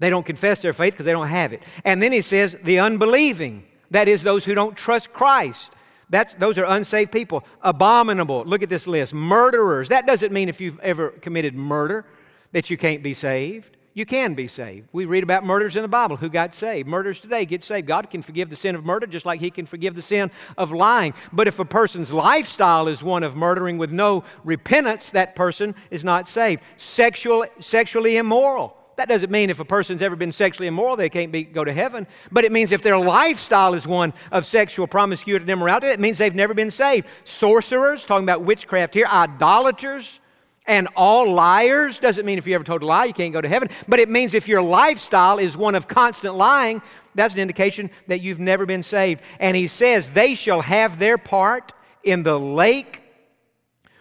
They 0.00 0.10
don't 0.10 0.26
confess 0.26 0.60
their 0.60 0.72
faith 0.72 0.94
because 0.94 1.06
they 1.06 1.12
don't 1.12 1.28
have 1.28 1.52
it. 1.52 1.62
And 1.84 2.02
then 2.02 2.10
he 2.10 2.20
says, 2.20 2.56
the 2.64 2.80
unbelieving, 2.80 3.64
that 3.92 4.08
is, 4.08 4.24
those 4.24 4.44
who 4.44 4.56
don't 4.56 4.76
trust 4.76 5.12
Christ. 5.12 5.70
That's, 6.10 6.34
those 6.34 6.58
are 6.58 6.64
unsaved 6.64 7.12
people. 7.12 7.44
Abominable. 7.62 8.44
Look 8.44 8.64
at 8.64 8.68
this 8.68 8.88
list. 8.88 9.14
Murderers. 9.14 9.88
That 9.90 10.06
doesn't 10.06 10.32
mean 10.32 10.48
if 10.48 10.60
you've 10.60 10.80
ever 10.80 11.10
committed 11.10 11.54
murder 11.54 12.04
that 12.50 12.68
you 12.68 12.76
can't 12.76 13.04
be 13.04 13.14
saved 13.14 13.76
you 13.94 14.06
can 14.06 14.34
be 14.34 14.48
saved. 14.48 14.88
We 14.92 15.04
read 15.04 15.22
about 15.22 15.44
murders 15.44 15.76
in 15.76 15.82
the 15.82 15.88
Bible 15.88 16.16
who 16.16 16.28
got 16.28 16.54
saved. 16.54 16.88
Murders 16.88 17.20
today 17.20 17.44
get 17.44 17.62
saved. 17.62 17.86
God 17.86 18.10
can 18.10 18.22
forgive 18.22 18.48
the 18.48 18.56
sin 18.56 18.74
of 18.74 18.84
murder 18.84 19.06
just 19.06 19.26
like 19.26 19.40
He 19.40 19.50
can 19.50 19.66
forgive 19.66 19.94
the 19.94 20.02
sin 20.02 20.30
of 20.56 20.72
lying. 20.72 21.14
But 21.32 21.48
if 21.48 21.58
a 21.58 21.64
person's 21.64 22.10
lifestyle 22.10 22.88
is 22.88 23.02
one 23.02 23.22
of 23.22 23.36
murdering 23.36 23.78
with 23.78 23.92
no 23.92 24.24
repentance, 24.44 25.10
that 25.10 25.36
person 25.36 25.74
is 25.90 26.04
not 26.04 26.28
saved. 26.28 26.62
Sexual, 26.76 27.46
sexually 27.60 28.16
immoral. 28.16 28.76
That 28.96 29.08
doesn't 29.08 29.30
mean 29.30 29.50
if 29.50 29.58
a 29.58 29.64
person's 29.64 30.02
ever 30.02 30.16
been 30.16 30.32
sexually 30.32 30.68
immoral, 30.68 30.96
they 30.96 31.08
can't 31.08 31.32
be, 31.32 31.44
go 31.44 31.64
to 31.64 31.72
heaven. 31.72 32.06
But 32.30 32.44
it 32.44 32.52
means 32.52 32.72
if 32.72 32.82
their 32.82 32.98
lifestyle 32.98 33.74
is 33.74 33.86
one 33.86 34.12
of 34.30 34.46
sexual 34.46 34.86
promiscuity 34.86 35.42
and 35.42 35.50
immorality, 35.50 35.88
it 35.88 36.00
means 36.00 36.18
they've 36.18 36.34
never 36.34 36.54
been 36.54 36.70
saved. 36.70 37.08
Sorcerers, 37.24 38.04
talking 38.04 38.24
about 38.24 38.42
witchcraft 38.42 38.94
here, 38.94 39.06
idolaters, 39.06 40.20
and 40.66 40.88
all 40.94 41.32
liars 41.32 41.98
doesn't 41.98 42.24
mean 42.24 42.38
if 42.38 42.46
you 42.46 42.54
ever 42.54 42.64
told 42.64 42.82
a 42.82 42.86
lie, 42.86 43.06
you 43.06 43.12
can't 43.12 43.32
go 43.32 43.40
to 43.40 43.48
heaven. 43.48 43.68
But 43.88 43.98
it 43.98 44.08
means 44.08 44.32
if 44.32 44.46
your 44.46 44.62
lifestyle 44.62 45.38
is 45.38 45.56
one 45.56 45.74
of 45.74 45.88
constant 45.88 46.36
lying, 46.36 46.82
that's 47.14 47.34
an 47.34 47.40
indication 47.40 47.90
that 48.06 48.20
you've 48.20 48.38
never 48.38 48.64
been 48.64 48.82
saved. 48.82 49.22
And 49.40 49.56
he 49.56 49.66
says, 49.66 50.10
They 50.10 50.34
shall 50.34 50.60
have 50.60 50.98
their 50.98 51.18
part 51.18 51.72
in 52.04 52.22
the 52.22 52.38
lake 52.38 53.02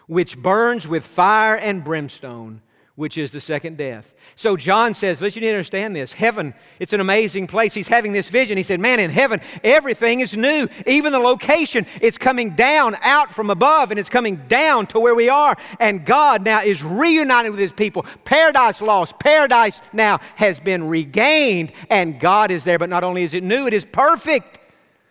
which 0.08 0.38
burns 0.38 0.88
with 0.88 1.06
fire 1.06 1.56
and 1.56 1.84
brimstone 1.84 2.62
which 3.02 3.18
is 3.18 3.32
the 3.32 3.40
second 3.40 3.78
death. 3.78 4.14
So 4.36 4.56
John 4.56 4.94
says, 4.94 5.22
listen, 5.22 5.42
you 5.42 5.48
need 5.48 5.54
to 5.54 5.58
understand 5.58 5.96
this. 5.96 6.12
Heaven, 6.12 6.54
it's 6.78 6.94
an 6.94 7.00
amazing 7.02 7.48
place. 7.48 7.74
He's 7.74 7.88
having 7.88 8.14
this 8.14 8.30
vision. 8.30 8.58
He 8.58 8.64
said, 8.64 8.80
man, 8.80 9.00
in 9.00 9.10
heaven, 9.10 9.42
everything 9.64 10.20
is 10.20 10.38
new. 10.38 10.68
Even 10.86 11.12
the 11.12 11.18
location, 11.18 11.88
it's 12.00 12.20
coming 12.20 12.52
down 12.52 12.96
out 13.02 13.34
from 13.34 13.50
above 13.50 13.90
and 13.90 14.00
it's 14.00 14.08
coming 14.08 14.36
down 14.36 14.86
to 14.86 15.00
where 15.00 15.16
we 15.16 15.30
are. 15.30 15.58
And 15.80 16.06
God 16.06 16.44
now 16.44 16.62
is 16.62 16.84
reunited 16.84 17.50
with 17.50 17.60
his 17.60 17.72
people. 17.72 18.06
Paradise 18.24 18.82
lost. 18.82 19.18
Paradise 19.18 19.82
now 19.92 20.20
has 20.36 20.60
been 20.60 20.88
regained 20.88 21.72
and 21.90 22.20
God 22.20 22.52
is 22.52 22.64
there. 22.64 22.78
But 22.78 22.90
not 22.90 23.04
only 23.04 23.24
is 23.24 23.34
it 23.34 23.44
new, 23.44 23.66
it 23.66 23.74
is 23.74 23.84
perfect. 23.84 24.60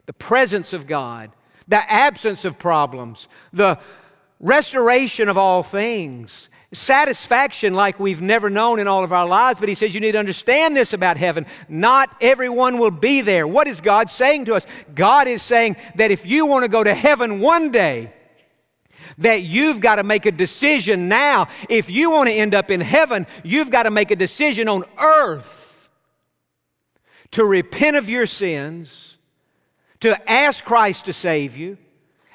The 0.07 0.13
presence 0.13 0.73
of 0.73 0.87
God, 0.87 1.33
the 1.67 1.91
absence 1.91 2.45
of 2.45 2.57
problems, 2.57 3.27
the 3.53 3.81
restoration 4.41 5.29
of 5.29 5.39
all 5.39 5.63
things 5.63 6.49
satisfaction 6.73 7.75
like 7.75 7.99
we've 7.99 8.23
never 8.23 8.49
known 8.49 8.79
in 8.79 8.87
all 8.87 9.03
of 9.03 9.13
our 9.13 9.27
lives. 9.27 9.59
But 9.59 9.69
he 9.69 9.75
says 9.75 9.95
you 9.95 10.01
need 10.01 10.13
to 10.13 10.19
understand 10.19 10.77
this 10.77 10.93
about 10.93 11.17
heaven. 11.17 11.47
Not 11.69 12.15
everyone 12.21 12.79
will 12.79 12.91
be 12.91 13.21
there. 13.23 13.47
What 13.47 13.67
is 13.67 13.81
God 13.81 14.11
saying 14.11 14.45
to 14.47 14.55
us? 14.55 14.67
God 14.95 15.27
is 15.27 15.43
saying 15.43 15.77
that 15.97 16.11
if 16.11 16.27
you 16.27 16.47
want 16.47 16.65
to 16.65 16.69
go 16.69 16.85
to 16.85 16.95
heaven 16.95 17.41
one 17.41 17.71
day, 17.71 18.13
that 19.19 19.43
you've 19.43 19.81
got 19.81 19.97
to 19.97 20.05
make 20.05 20.27
a 20.27 20.33
decision 20.33 21.09
now. 21.09 21.49
If 21.69 21.91
you 21.91 22.13
want 22.13 22.29
to 22.29 22.35
end 22.35 22.55
up 22.55 22.71
in 22.71 22.81
heaven, 22.81 23.27
you've 23.43 23.71
got 23.71 23.83
to 23.83 23.91
make 23.91 24.11
a 24.11 24.17
decision 24.17 24.69
on 24.69 24.85
earth 24.99 25.89
to 27.33 27.45
repent 27.45 27.97
of 27.97 28.09
your 28.09 28.27
sins, 28.27 29.17
to 30.01 30.31
ask 30.31 30.65
Christ 30.65 31.05
to 31.07 31.13
save 31.13 31.57
you, 31.57 31.77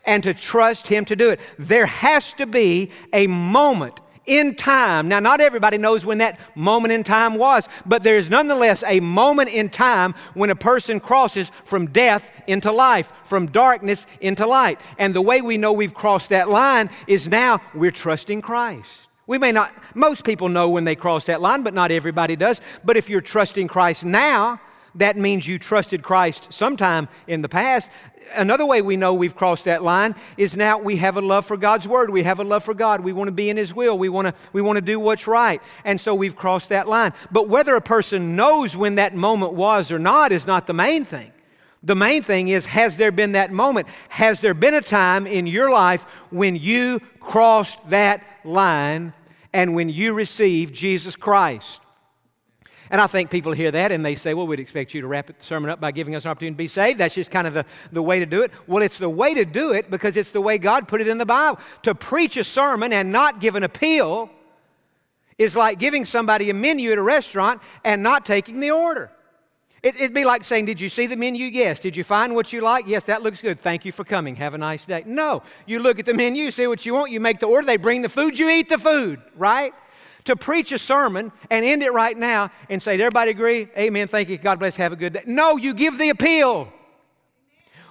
and 0.06 0.24
to 0.24 0.34
trust 0.34 0.88
Him 0.88 1.06
to 1.06 1.16
do 1.16 1.32
it. 1.32 1.40
There 1.58 1.86
has 1.86 2.34
to 2.34 2.46
be 2.46 2.92
a 3.14 3.28
moment 3.28 4.00
in 4.26 4.56
time. 4.56 5.08
Now, 5.08 5.20
not 5.20 5.42
everybody 5.42 5.78
knows 5.78 6.06
when 6.06 6.18
that 6.20 6.40
moment 6.56 6.94
in 6.94 7.04
time 7.04 7.36
was, 7.36 7.68
but 7.86 8.04
there 8.04 8.18
is 8.18 8.30
nonetheless 8.30 8.84
a 8.86 9.00
moment 9.00 9.50
in 9.50 9.70
time 9.70 10.14
when 10.34 10.50
a 10.50 10.56
person 10.56 11.00
crosses 11.00 11.52
from 11.64 11.88
death 11.88 12.32
into 12.48 12.72
life, 12.72 13.12
from 13.24 13.48
darkness 13.48 14.06
into 14.22 14.46
light. 14.46 14.80
And 14.98 15.14
the 15.14 15.22
way 15.22 15.42
we 15.42 15.58
know 15.58 15.74
we've 15.74 15.94
crossed 15.94 16.30
that 16.30 16.50
line 16.50 16.90
is 17.08 17.28
now 17.28 17.62
we're 17.74 17.92
trusting 17.92 18.42
Christ. 18.42 19.10
We 19.28 19.38
may 19.40 19.52
not, 19.52 19.74
most 19.96 20.24
people 20.24 20.50
know 20.50 20.70
when 20.70 20.84
they 20.86 20.96
cross 20.96 21.26
that 21.26 21.42
line, 21.42 21.64
but 21.64 21.74
not 21.74 21.92
everybody 21.92 22.36
does. 22.36 22.62
But 22.84 22.96
if 22.96 23.10
you're 23.10 23.22
trusting 23.22 23.68
Christ 23.68 24.06
now, 24.06 24.62
that 24.96 25.18
means 25.18 25.48
you 25.48 25.60
trusted 25.60 26.04
Christ 26.04 26.48
sometime 26.52 27.08
in 27.28 27.42
the 27.42 27.50
past. 27.50 27.90
Another 28.34 28.66
way 28.66 28.82
we 28.82 28.98
know 28.98 29.14
we've 29.14 29.36
crossed 29.36 29.66
that 29.66 29.84
line 29.84 30.16
is 30.38 30.56
now 30.56 30.80
we 30.80 30.98
have 30.98 31.18
a 31.18 31.22
love 31.22 31.46
for 31.46 31.58
God's 31.58 31.88
Word. 31.88 32.10
We 32.10 32.24
have 32.24 32.40
a 32.40 32.44
love 32.44 32.64
for 32.64 32.74
God. 32.74 33.02
We 33.02 33.14
want 33.14 33.28
to 33.28 33.34
be 33.34 33.50
in 33.50 33.58
His 33.58 33.74
will. 33.74 33.98
We 33.98 34.10
want 34.10 34.28
to, 34.28 34.34
we 34.52 34.62
want 34.62 34.78
to 34.78 34.82
do 34.82 35.00
what's 35.00 35.28
right. 35.28 35.62
And 35.84 36.00
so 36.02 36.16
we've 36.16 36.36
crossed 36.36 36.70
that 36.70 36.88
line. 36.88 37.14
But 37.32 37.50
whether 37.50 37.76
a 37.76 37.82
person 37.82 38.36
knows 38.36 38.76
when 38.76 38.96
that 38.96 39.16
moment 39.16 39.54
was 39.54 39.92
or 39.92 40.00
not 40.00 40.32
is 40.32 40.48
not 40.48 40.66
the 40.66 40.74
main 40.74 41.06
thing. 41.06 41.32
The 41.84 41.96
main 41.96 42.24
thing 42.24 42.48
is 42.48 42.66
has 42.66 42.98
there 42.98 43.12
been 43.12 43.34
that 43.34 43.52
moment? 43.52 43.88
Has 44.10 44.40
there 44.40 44.56
been 44.56 44.74
a 44.74 44.82
time 44.82 45.28
in 45.28 45.46
your 45.46 45.70
life 45.70 46.04
when 46.32 46.56
you 46.56 47.00
crossed 47.20 47.90
that 47.90 48.24
line 48.44 49.14
and 49.54 49.76
when 49.76 49.90
you 49.90 50.14
received 50.14 50.74
Jesus 50.74 51.16
Christ? 51.16 51.82
And 52.96 53.02
I 53.02 53.08
think 53.08 53.30
people 53.30 53.52
hear 53.52 53.72
that 53.72 53.92
and 53.92 54.06
they 54.06 54.16
say, 54.16 54.34
well, 54.34 54.48
we'd 54.48 54.62
expect 54.62 54.94
you 54.94 55.02
to 55.02 55.08
wrap 55.08 55.28
the 55.28 55.34
sermon 55.40 55.70
up 55.70 55.82
by 55.82 55.92
giving 55.92 56.16
us 56.16 56.24
an 56.24 56.32
opportunity 56.32 56.54
to 56.54 56.58
be 56.58 56.70
saved. 56.70 56.98
That's 56.98 57.14
just 57.14 57.30
kind 57.30 57.46
of 57.46 57.54
the, 57.54 57.66
the 57.92 58.02
way 58.02 58.20
to 58.20 58.26
do 58.26 58.42
it. 58.42 58.52
Well, 58.68 58.82
it's 58.82 59.00
the 59.00 59.10
way 59.10 59.34
to 59.34 59.44
do 59.44 59.74
it 59.74 59.92
because 59.92 60.16
it's 60.16 60.32
the 60.32 60.40
way 60.40 60.58
God 60.58 60.88
put 60.88 61.02
it 61.02 61.10
in 61.10 61.18
the 61.18 61.26
Bible. 61.26 61.60
To 61.82 61.94
preach 61.94 62.38
a 62.38 62.46
sermon 62.46 62.94
and 62.94 63.12
not 63.12 63.42
give 63.42 63.56
an 63.56 63.64
appeal 63.64 64.30
is 65.38 65.58
like 65.58 65.78
giving 65.78 66.06
somebody 66.06 66.50
a 66.50 66.54
menu 66.54 66.94
at 66.94 66.98
a 66.98 67.02
restaurant 67.02 67.62
and 67.84 68.02
not 68.02 68.26
taking 68.26 68.62
the 68.62 68.72
order. 68.72 69.12
It, 69.84 70.00
would 70.00 70.14
be 70.14 70.24
like 70.24 70.46
saying, 70.46 70.66
Did 70.66 70.80
you 70.80 70.88
see 70.88 71.06
the 71.06 71.18
menu? 71.18 71.48
Yes. 71.48 71.82
Did 71.82 71.98
you 71.98 72.06
find 72.06 72.34
what 72.34 72.54
you 72.54 72.62
like? 72.62 72.88
Yes, 72.88 73.08
that 73.08 73.24
looks 73.24 73.42
good. 73.42 73.60
Thank 73.60 73.84
you 73.84 73.92
for 73.92 74.06
coming. 74.06 74.38
Have 74.38 74.54
a 74.54 74.58
nice 74.58 74.86
day. 74.86 75.04
No. 75.06 75.44
You 75.66 75.80
look 75.80 76.00
at 76.00 76.06
the 76.06 76.14
menu, 76.14 76.50
see 76.50 76.66
what 76.66 76.86
you 76.86 76.94
want, 76.94 77.12
you 77.12 77.20
make 77.20 77.42
the 77.42 77.48
order, 77.48 77.68
they 77.68 77.76
bring 77.76 78.04
the 78.04 78.08
food, 78.08 78.40
you 78.40 78.50
eat 78.50 78.70
the 78.70 78.78
food, 78.78 79.22
right? 79.36 79.74
To 80.26 80.36
preach 80.36 80.72
a 80.72 80.80
sermon 80.80 81.32
and 81.50 81.64
end 81.64 81.84
it 81.84 81.94
right 81.94 82.18
now 82.18 82.52
and 82.70 82.82
say, 82.82 82.94
everybody 82.94 83.32
agree? 83.32 83.68
Amen. 83.78 84.08
Thank 84.08 84.30
you. 84.30 84.38
God 84.38 84.60
bless. 84.60 84.76
Have 84.76 84.92
a 84.92 84.96
good 84.96 85.14
day. 85.14 85.24
No, 85.26 85.58
you 85.58 85.74
give 85.74 85.98
the 85.98 86.10
appeal. 86.10 86.72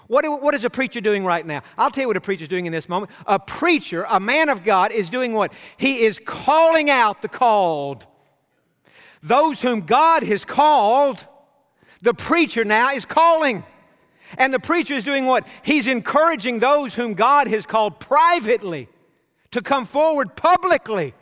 What, 0.07 0.25
what 0.43 0.55
is 0.55 0.65
a 0.65 0.71
preacher 0.71 1.01
doing 1.01 1.25
right 1.25 1.47
now? 1.47 1.63
I'll 1.79 1.91
tell 1.91 2.03
you 2.03 2.09
what 2.09 2.17
a 2.17 2.21
preacher 2.21 2.43
is 2.43 2.49
doing 2.49 2.67
in 2.67 2.73
this 2.73 2.89
moment. 2.89 3.11
A 3.27 3.39
preacher, 3.39 4.05
a 4.11 4.21
man 4.21 4.49
of 4.51 4.63
God, 4.63 4.93
is 4.93 5.09
doing 5.09 5.33
what? 5.33 5.53
He 5.77 6.05
is 6.05 6.21
calling 6.25 6.91
out 6.91 7.23
the 7.23 7.29
called. 7.29 8.07
Those 9.23 9.63
whom 9.63 9.81
God 9.81 10.23
has 10.25 10.45
called, 10.45 11.27
the 12.03 12.13
preacher 12.13 12.65
now 12.65 12.93
is 12.93 13.07
calling. 13.07 13.65
And 14.37 14.53
the 14.53 14.61
preacher 14.61 14.95
is 14.95 15.05
doing 15.05 15.25
what? 15.25 15.47
He's 15.63 15.87
encouraging 15.87 16.59
those 16.59 16.95
whom 16.95 17.15
God 17.15 17.47
has 17.47 17.65
called 17.65 18.01
privately 18.01 18.89
to 19.53 19.63
come 19.63 19.87
forward 19.87 20.37
publicly 20.37 21.15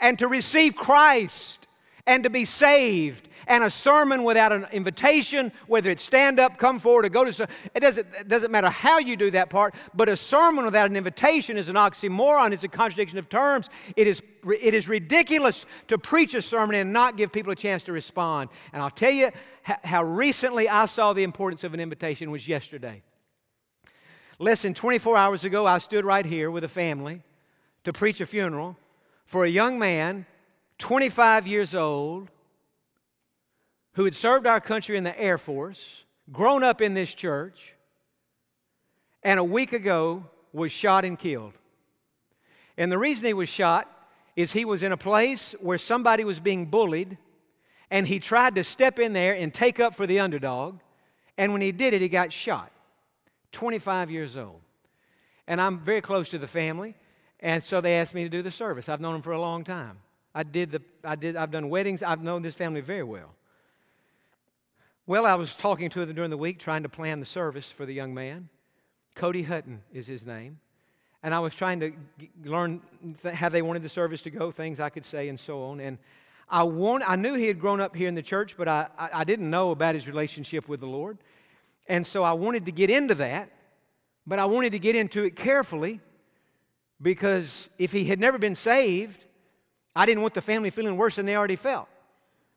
and 0.00 0.18
to 0.18 0.28
receive 0.28 0.74
Christ 0.74 1.60
and 2.06 2.24
to 2.24 2.30
be 2.30 2.44
saved. 2.44 3.28
And 3.46 3.64
a 3.64 3.70
sermon 3.70 4.24
without 4.24 4.52
an 4.52 4.66
invitation, 4.72 5.52
whether 5.66 5.90
it's 5.90 6.02
stand 6.02 6.40
up, 6.40 6.58
come 6.58 6.78
forward, 6.78 7.06
or 7.06 7.08
go 7.08 7.24
to, 7.24 7.48
it 7.74 7.80
doesn't, 7.80 8.06
it 8.18 8.28
doesn't 8.28 8.50
matter 8.50 8.68
how 8.68 8.98
you 8.98 9.16
do 9.16 9.30
that 9.30 9.50
part, 9.50 9.74
but 9.94 10.08
a 10.08 10.16
sermon 10.16 10.64
without 10.64 10.90
an 10.90 10.96
invitation 10.96 11.56
is 11.56 11.68
an 11.68 11.76
oxymoron, 11.76 12.52
it's 12.52 12.64
a 12.64 12.68
contradiction 12.68 13.18
of 13.18 13.28
terms. 13.28 13.68
It 13.96 14.06
is, 14.06 14.22
it 14.44 14.74
is 14.74 14.88
ridiculous 14.88 15.66
to 15.88 15.98
preach 15.98 16.34
a 16.34 16.42
sermon 16.42 16.76
and 16.76 16.92
not 16.92 17.16
give 17.16 17.32
people 17.32 17.52
a 17.52 17.56
chance 17.56 17.82
to 17.84 17.92
respond. 17.92 18.50
And 18.72 18.82
I'll 18.82 18.90
tell 18.90 19.12
you 19.12 19.30
how 19.62 20.04
recently 20.04 20.68
I 20.68 20.86
saw 20.86 21.12
the 21.12 21.22
importance 21.22 21.64
of 21.64 21.74
an 21.74 21.80
invitation 21.80 22.30
was 22.30 22.48
yesterday. 22.48 23.02
Less 24.38 24.62
than 24.62 24.74
24 24.74 25.16
hours 25.16 25.44
ago, 25.44 25.66
I 25.66 25.78
stood 25.78 26.04
right 26.04 26.24
here 26.24 26.50
with 26.50 26.64
a 26.64 26.68
family 26.68 27.22
to 27.84 27.92
preach 27.92 28.20
a 28.20 28.26
funeral 28.26 28.76
for 29.30 29.44
a 29.44 29.48
young 29.48 29.78
man, 29.78 30.26
25 30.78 31.46
years 31.46 31.72
old, 31.72 32.28
who 33.92 34.04
had 34.04 34.16
served 34.16 34.44
our 34.44 34.60
country 34.60 34.96
in 34.96 35.04
the 35.04 35.16
Air 35.20 35.38
Force, 35.38 36.02
grown 36.32 36.64
up 36.64 36.80
in 36.80 36.94
this 36.94 37.14
church, 37.14 37.74
and 39.22 39.38
a 39.38 39.44
week 39.44 39.72
ago 39.72 40.26
was 40.52 40.72
shot 40.72 41.04
and 41.04 41.16
killed. 41.16 41.52
And 42.76 42.90
the 42.90 42.98
reason 42.98 43.24
he 43.24 43.32
was 43.32 43.48
shot 43.48 43.88
is 44.34 44.50
he 44.50 44.64
was 44.64 44.82
in 44.82 44.90
a 44.90 44.96
place 44.96 45.52
where 45.60 45.78
somebody 45.78 46.24
was 46.24 46.40
being 46.40 46.66
bullied, 46.66 47.16
and 47.88 48.08
he 48.08 48.18
tried 48.18 48.56
to 48.56 48.64
step 48.64 48.98
in 48.98 49.12
there 49.12 49.36
and 49.36 49.54
take 49.54 49.78
up 49.78 49.94
for 49.94 50.08
the 50.08 50.18
underdog. 50.18 50.80
And 51.38 51.52
when 51.52 51.62
he 51.62 51.70
did 51.70 51.94
it, 51.94 52.02
he 52.02 52.08
got 52.08 52.32
shot. 52.32 52.72
25 53.52 54.10
years 54.10 54.36
old. 54.36 54.60
And 55.46 55.60
I'm 55.60 55.78
very 55.78 56.00
close 56.00 56.30
to 56.30 56.38
the 56.38 56.48
family. 56.48 56.96
And 57.40 57.64
so 57.64 57.80
they 57.80 57.94
asked 57.96 58.14
me 58.14 58.22
to 58.22 58.28
do 58.28 58.42
the 58.42 58.50
service. 58.50 58.88
I've 58.88 59.00
known 59.00 59.14
them 59.14 59.22
for 59.22 59.32
a 59.32 59.40
long 59.40 59.64
time. 59.64 59.98
I 60.34 60.42
did 60.42 60.70
the, 60.70 60.82
I 61.02 61.16
did, 61.16 61.36
I've 61.36 61.50
done 61.50 61.68
weddings. 61.70 62.02
I've 62.02 62.22
known 62.22 62.42
this 62.42 62.54
family 62.54 62.82
very 62.82 63.02
well. 63.02 63.34
Well, 65.06 65.26
I 65.26 65.34
was 65.34 65.56
talking 65.56 65.90
to 65.90 66.06
them 66.06 66.14
during 66.14 66.30
the 66.30 66.36
week, 66.36 66.58
trying 66.58 66.84
to 66.84 66.88
plan 66.88 67.18
the 67.18 67.26
service 67.26 67.70
for 67.70 67.84
the 67.84 67.92
young 67.92 68.14
man. 68.14 68.48
Cody 69.14 69.42
Hutton 69.42 69.82
is 69.92 70.06
his 70.06 70.24
name. 70.24 70.60
And 71.22 71.34
I 71.34 71.40
was 71.40 71.54
trying 71.54 71.80
to 71.80 71.92
learn 72.44 72.80
th- 73.22 73.34
how 73.34 73.48
they 73.48 73.60
wanted 73.60 73.82
the 73.82 73.88
service 73.88 74.22
to 74.22 74.30
go, 74.30 74.50
things 74.50 74.78
I 74.78 74.88
could 74.88 75.04
say, 75.04 75.28
and 75.28 75.38
so 75.38 75.64
on. 75.64 75.80
And 75.80 75.98
I, 76.48 76.62
want, 76.62 77.02
I 77.08 77.16
knew 77.16 77.34
he 77.34 77.46
had 77.46 77.58
grown 77.58 77.80
up 77.80 77.96
here 77.96 78.08
in 78.08 78.14
the 78.14 78.22
church, 78.22 78.56
but 78.56 78.68
I, 78.68 78.86
I, 78.98 79.10
I 79.14 79.24
didn't 79.24 79.50
know 79.50 79.72
about 79.72 79.94
his 79.94 80.06
relationship 80.06 80.68
with 80.68 80.80
the 80.80 80.86
Lord. 80.86 81.18
And 81.88 82.06
so 82.06 82.22
I 82.22 82.32
wanted 82.32 82.66
to 82.66 82.72
get 82.72 82.88
into 82.88 83.16
that, 83.16 83.50
but 84.26 84.38
I 84.38 84.44
wanted 84.44 84.72
to 84.72 84.78
get 84.78 84.94
into 84.94 85.24
it 85.24 85.34
carefully 85.34 86.00
because 87.00 87.68
if 87.78 87.92
he 87.92 88.04
had 88.04 88.20
never 88.20 88.38
been 88.38 88.54
saved, 88.54 89.24
I 89.94 90.06
didn't 90.06 90.22
want 90.22 90.34
the 90.34 90.42
family 90.42 90.70
feeling 90.70 90.96
worse 90.96 91.16
than 91.16 91.26
they 91.26 91.36
already 91.36 91.56
felt. 91.56 91.88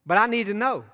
But 0.05 0.17
I 0.17 0.27
needed 0.27 0.51
to 0.51 0.57
know. 0.57 0.85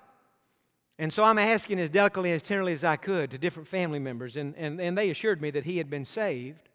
And 1.00 1.12
so 1.12 1.24
I'm 1.24 1.38
asking 1.38 1.80
as 1.80 1.90
delicately, 1.90 2.32
as 2.34 2.44
tenderly 2.44 2.74
as 2.74 2.84
I 2.84 2.98
could 2.98 3.32
to 3.32 3.38
different 3.38 3.68
family 3.68 4.00
members, 4.00 4.36
and, 4.36 4.54
and, 4.58 4.82
and 4.82 4.98
they 4.98 5.10
assured 5.10 5.42
me 5.42 5.50
that 5.52 5.64
he 5.64 5.78
had 5.78 5.90
been 5.90 6.06
saved. 6.06 6.70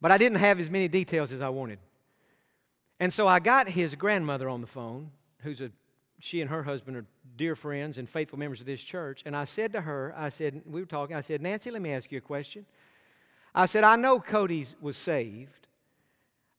But 0.00 0.12
I 0.12 0.18
didn't 0.18 0.38
have 0.38 0.60
as 0.60 0.70
many 0.70 0.86
details 0.86 1.32
as 1.32 1.40
I 1.40 1.48
wanted. 1.48 1.78
And 3.00 3.12
so 3.12 3.26
I 3.26 3.40
got 3.40 3.68
his 3.68 3.94
grandmother 3.94 4.48
on 4.48 4.60
the 4.60 4.66
phone, 4.66 5.10
who's 5.40 5.60
a, 5.60 5.70
she 6.20 6.40
and 6.40 6.48
her 6.48 6.62
husband 6.62 6.96
are 6.96 7.04
dear 7.36 7.56
friends 7.56 7.98
and 7.98 8.08
faithful 8.08 8.38
members 8.38 8.60
of 8.60 8.66
this 8.66 8.82
church. 8.82 9.22
And 9.26 9.36
I 9.36 9.44
said 9.44 9.72
to 9.72 9.80
her, 9.80 10.14
I 10.16 10.28
said, 10.28 10.62
we 10.64 10.80
were 10.80 10.86
talking, 10.86 11.16
I 11.16 11.20
said, 11.20 11.42
Nancy, 11.42 11.70
let 11.70 11.82
me 11.82 11.90
ask 11.92 12.12
you 12.12 12.18
a 12.18 12.20
question. 12.20 12.64
I 13.54 13.66
said, 13.66 13.84
I 13.84 13.96
know 13.96 14.18
Cody 14.18 14.66
was 14.80 14.96
saved. 14.96 15.68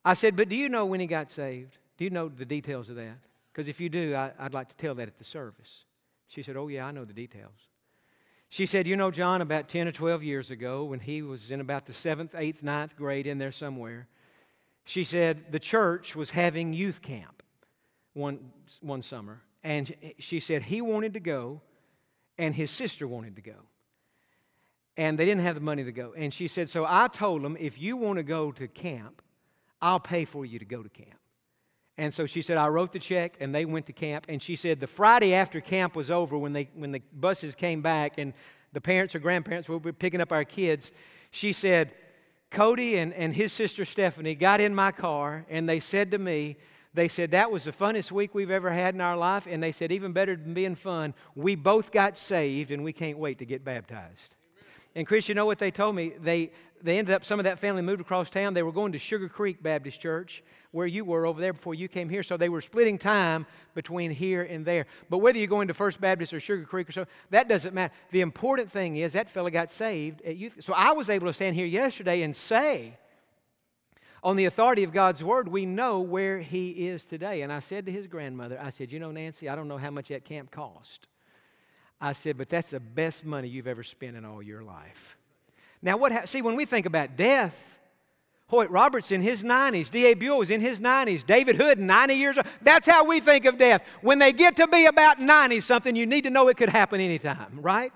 I 0.04 0.14
said, 0.14 0.36
but 0.36 0.48
do 0.48 0.56
you 0.56 0.68
know 0.68 0.86
when 0.86 1.00
he 1.00 1.06
got 1.06 1.30
saved? 1.30 1.78
Do 1.98 2.04
you 2.04 2.10
know 2.10 2.28
the 2.28 2.44
details 2.44 2.88
of 2.88 2.96
that? 2.96 3.18
Because 3.52 3.68
if 3.68 3.80
you 3.80 3.88
do, 3.88 4.14
I, 4.14 4.32
would 4.42 4.54
like 4.54 4.68
to 4.68 4.76
tell 4.76 4.94
that 4.94 5.08
at 5.08 5.18
the 5.18 5.24
service. 5.24 5.84
She 6.28 6.42
said, 6.42 6.56
Oh, 6.56 6.68
yeah, 6.68 6.86
I 6.86 6.90
know 6.90 7.04
the 7.04 7.12
details. 7.12 7.54
She 8.48 8.66
said, 8.66 8.86
You 8.86 8.96
know, 8.96 9.10
Jon, 9.10 9.40
about 9.40 9.68
10 9.68 9.88
or 9.88 9.92
12 9.92 10.22
years 10.22 10.50
ago, 10.50 10.84
when 10.84 11.00
he 11.00 11.22
was 11.22 11.50
in 11.50 11.60
about 11.60 11.86
the 11.86 11.92
seventh, 11.92 12.34
eighth, 12.36 12.62
ninth 12.62 12.96
grade, 12.96 13.26
in 13.26 13.38
there 13.38 13.52
somewhere, 13.52 14.08
she 14.84 15.04
said 15.04 15.52
the 15.52 15.58
church 15.58 16.14
was 16.14 16.30
having 16.30 16.72
youth 16.72 17.02
camp 17.02 17.42
one, 18.12 18.52
one 18.80 19.02
summer. 19.02 19.40
And 19.64 19.94
she 20.18 20.38
said 20.38 20.62
he 20.62 20.80
wanted 20.80 21.14
to 21.14 21.20
go, 21.20 21.60
and 22.38 22.54
his 22.54 22.70
sister 22.70 23.08
wanted 23.08 23.36
to 23.36 23.42
go 23.42 23.56
and 24.96 25.18
they 25.18 25.24
didn't 25.26 25.42
have 25.42 25.54
the 25.54 25.60
money 25.60 25.84
to 25.84 25.92
go. 25.92 26.14
And 26.16 26.32
she 26.32 26.48
said, 26.48 26.70
So 26.70 26.86
I 26.88 27.08
told 27.08 27.42
them, 27.42 27.56
if 27.58 27.80
you 27.80 27.96
want 27.96 28.18
to 28.18 28.22
go 28.22 28.52
to 28.52 28.66
camp, 28.68 29.22
I'll 29.80 30.00
pay 30.00 30.24
for 30.24 30.44
you 30.44 30.58
to 30.58 30.64
go 30.64 30.82
to 30.82 30.88
camp. 30.88 31.18
And 31.98 32.12
so 32.12 32.26
she 32.26 32.42
said, 32.42 32.58
I 32.58 32.68
wrote 32.68 32.92
the 32.92 32.98
check 32.98 33.36
and 33.40 33.54
they 33.54 33.64
went 33.64 33.86
to 33.86 33.92
camp. 33.92 34.26
And 34.28 34.42
she 34.42 34.56
said, 34.56 34.80
the 34.80 34.86
Friday 34.86 35.34
after 35.34 35.60
camp 35.60 35.96
was 35.96 36.10
over, 36.10 36.36
when, 36.36 36.52
they, 36.52 36.68
when 36.74 36.92
the 36.92 37.02
buses 37.12 37.54
came 37.54 37.80
back 37.80 38.18
and 38.18 38.34
the 38.72 38.80
parents 38.80 39.14
or 39.14 39.18
grandparents 39.18 39.68
were 39.68 39.80
picking 39.80 40.20
up 40.20 40.32
our 40.32 40.44
kids, 40.44 40.92
she 41.30 41.52
said, 41.52 41.92
Cody 42.50 42.96
and, 42.96 43.12
and 43.14 43.34
his 43.34 43.52
sister 43.52 43.84
Stephanie 43.84 44.34
got 44.34 44.60
in 44.60 44.74
my 44.74 44.92
car 44.92 45.46
and 45.48 45.68
they 45.68 45.80
said 45.80 46.10
to 46.10 46.18
me, 46.18 46.56
they 46.92 47.08
said, 47.08 47.30
That 47.32 47.50
was 47.50 47.64
the 47.64 47.72
funnest 47.72 48.10
week 48.10 48.34
we've 48.34 48.50
ever 48.50 48.70
had 48.70 48.94
in 48.94 49.00
our 49.00 49.16
life. 49.16 49.46
And 49.48 49.62
they 49.62 49.72
said, 49.72 49.92
Even 49.92 50.12
better 50.12 50.36
than 50.36 50.54
being 50.54 50.74
fun, 50.74 51.14
we 51.34 51.54
both 51.54 51.92
got 51.92 52.16
saved 52.16 52.70
and 52.70 52.84
we 52.84 52.92
can't 52.92 53.18
wait 53.18 53.38
to 53.38 53.44
get 53.44 53.64
baptized. 53.64 54.34
And 54.96 55.06
Chris, 55.06 55.28
you 55.28 55.34
know 55.34 55.44
what 55.44 55.58
they 55.58 55.70
told 55.70 55.94
me? 55.94 56.14
They, 56.18 56.52
they 56.82 56.96
ended 56.96 57.14
up, 57.14 57.22
some 57.22 57.38
of 57.38 57.44
that 57.44 57.58
family 57.58 57.82
moved 57.82 58.00
across 58.00 58.30
town. 58.30 58.54
They 58.54 58.62
were 58.62 58.72
going 58.72 58.92
to 58.92 58.98
Sugar 58.98 59.28
Creek 59.28 59.62
Baptist 59.62 60.00
Church, 60.00 60.42
where 60.70 60.86
you 60.86 61.04
were 61.04 61.26
over 61.26 61.38
there 61.38 61.52
before 61.52 61.74
you 61.74 61.86
came 61.86 62.08
here. 62.08 62.22
So 62.22 62.38
they 62.38 62.48
were 62.48 62.62
splitting 62.62 62.96
time 62.96 63.44
between 63.74 64.10
here 64.10 64.42
and 64.42 64.64
there. 64.64 64.86
But 65.10 65.18
whether 65.18 65.36
you're 65.36 65.48
going 65.48 65.68
to 65.68 65.74
First 65.74 66.00
Baptist 66.00 66.32
or 66.32 66.40
Sugar 66.40 66.64
Creek 66.64 66.88
or 66.88 66.92
so, 66.92 67.06
that 67.28 67.46
doesn't 67.46 67.74
matter. 67.74 67.92
The 68.10 68.22
important 68.22 68.72
thing 68.72 68.96
is 68.96 69.12
that 69.12 69.28
fella 69.28 69.50
got 69.50 69.70
saved 69.70 70.22
at 70.22 70.38
youth. 70.38 70.56
So 70.60 70.72
I 70.72 70.92
was 70.92 71.10
able 71.10 71.26
to 71.26 71.34
stand 71.34 71.56
here 71.56 71.66
yesterday 71.66 72.22
and 72.22 72.34
say, 72.34 72.96
on 74.22 74.36
the 74.36 74.46
authority 74.46 74.82
of 74.82 74.94
God's 74.94 75.22
word, 75.22 75.46
we 75.46 75.66
know 75.66 76.00
where 76.00 76.40
he 76.40 76.70
is 76.70 77.04
today. 77.04 77.42
And 77.42 77.52
I 77.52 77.60
said 77.60 77.84
to 77.84 77.92
his 77.92 78.06
grandmother, 78.06 78.58
I 78.58 78.70
said, 78.70 78.90
You 78.90 78.98
know, 78.98 79.12
Nancy, 79.12 79.46
I 79.50 79.56
don't 79.56 79.68
know 79.68 79.76
how 79.76 79.90
much 79.90 80.08
that 80.08 80.24
camp 80.24 80.50
cost. 80.50 81.06
I 82.00 82.12
said, 82.12 82.36
but 82.36 82.48
that's 82.48 82.70
the 82.70 82.80
best 82.80 83.24
money 83.24 83.48
you've 83.48 83.66
ever 83.66 83.82
spent 83.82 84.16
in 84.16 84.24
all 84.24 84.42
your 84.42 84.62
life. 84.62 85.16
Now, 85.80 85.96
what, 85.96 86.12
ha- 86.12 86.26
see, 86.26 86.42
when 86.42 86.56
we 86.56 86.64
think 86.64 86.86
about 86.86 87.16
death, 87.16 87.78
Hoyt 88.48 88.70
Roberts 88.70 89.10
in 89.10 89.22
his 89.22 89.42
90s, 89.42 89.90
D.A. 89.90 90.14
Buell 90.14 90.38
was 90.38 90.50
in 90.50 90.60
his 90.60 90.78
90s, 90.78 91.26
David 91.26 91.56
Hood, 91.56 91.78
90 91.78 92.14
years 92.14 92.36
old. 92.36 92.46
That's 92.62 92.86
how 92.86 93.04
we 93.04 93.20
think 93.20 93.44
of 93.44 93.58
death. 93.58 93.82
When 94.02 94.18
they 94.18 94.32
get 94.32 94.56
to 94.56 94.68
be 94.68 94.86
about 94.86 95.20
90 95.20 95.60
something, 95.60 95.96
you 95.96 96.06
need 96.06 96.22
to 96.24 96.30
know 96.30 96.48
it 96.48 96.56
could 96.56 96.68
happen 96.68 97.00
anytime, 97.00 97.58
right? 97.60 97.92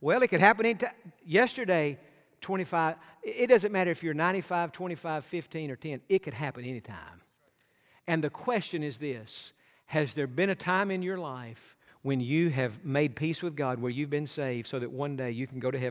Well, 0.00 0.22
it 0.22 0.28
could 0.28 0.40
happen 0.40 0.66
anytime. 0.66 0.92
Yesterday, 1.24 1.98
25, 2.42 2.96
it 3.22 3.46
doesn't 3.46 3.72
matter 3.72 3.90
if 3.90 4.02
you're 4.02 4.14
95, 4.14 4.72
25, 4.72 5.24
15, 5.24 5.70
or 5.70 5.76
10, 5.76 6.00
it 6.08 6.22
could 6.22 6.34
happen 6.34 6.64
anytime. 6.64 7.22
And 8.06 8.24
the 8.24 8.30
question 8.30 8.82
is 8.82 8.98
this 8.98 9.52
Has 9.86 10.14
there 10.14 10.26
been 10.26 10.50
a 10.50 10.54
time 10.54 10.90
in 10.90 11.02
your 11.02 11.18
life 11.18 11.76
when 12.02 12.20
you 12.20 12.48
have 12.50 12.84
made 12.84 13.14
peace 13.14 13.42
with 13.42 13.56
God, 13.56 13.80
where 13.80 13.90
you've 13.90 14.10
been 14.10 14.26
saved, 14.26 14.66
so 14.66 14.78
that 14.78 14.90
one 14.90 15.16
day 15.16 15.30
you 15.30 15.46
can 15.46 15.60
go 15.60 15.70
to 15.70 15.78
heaven. 15.78 15.88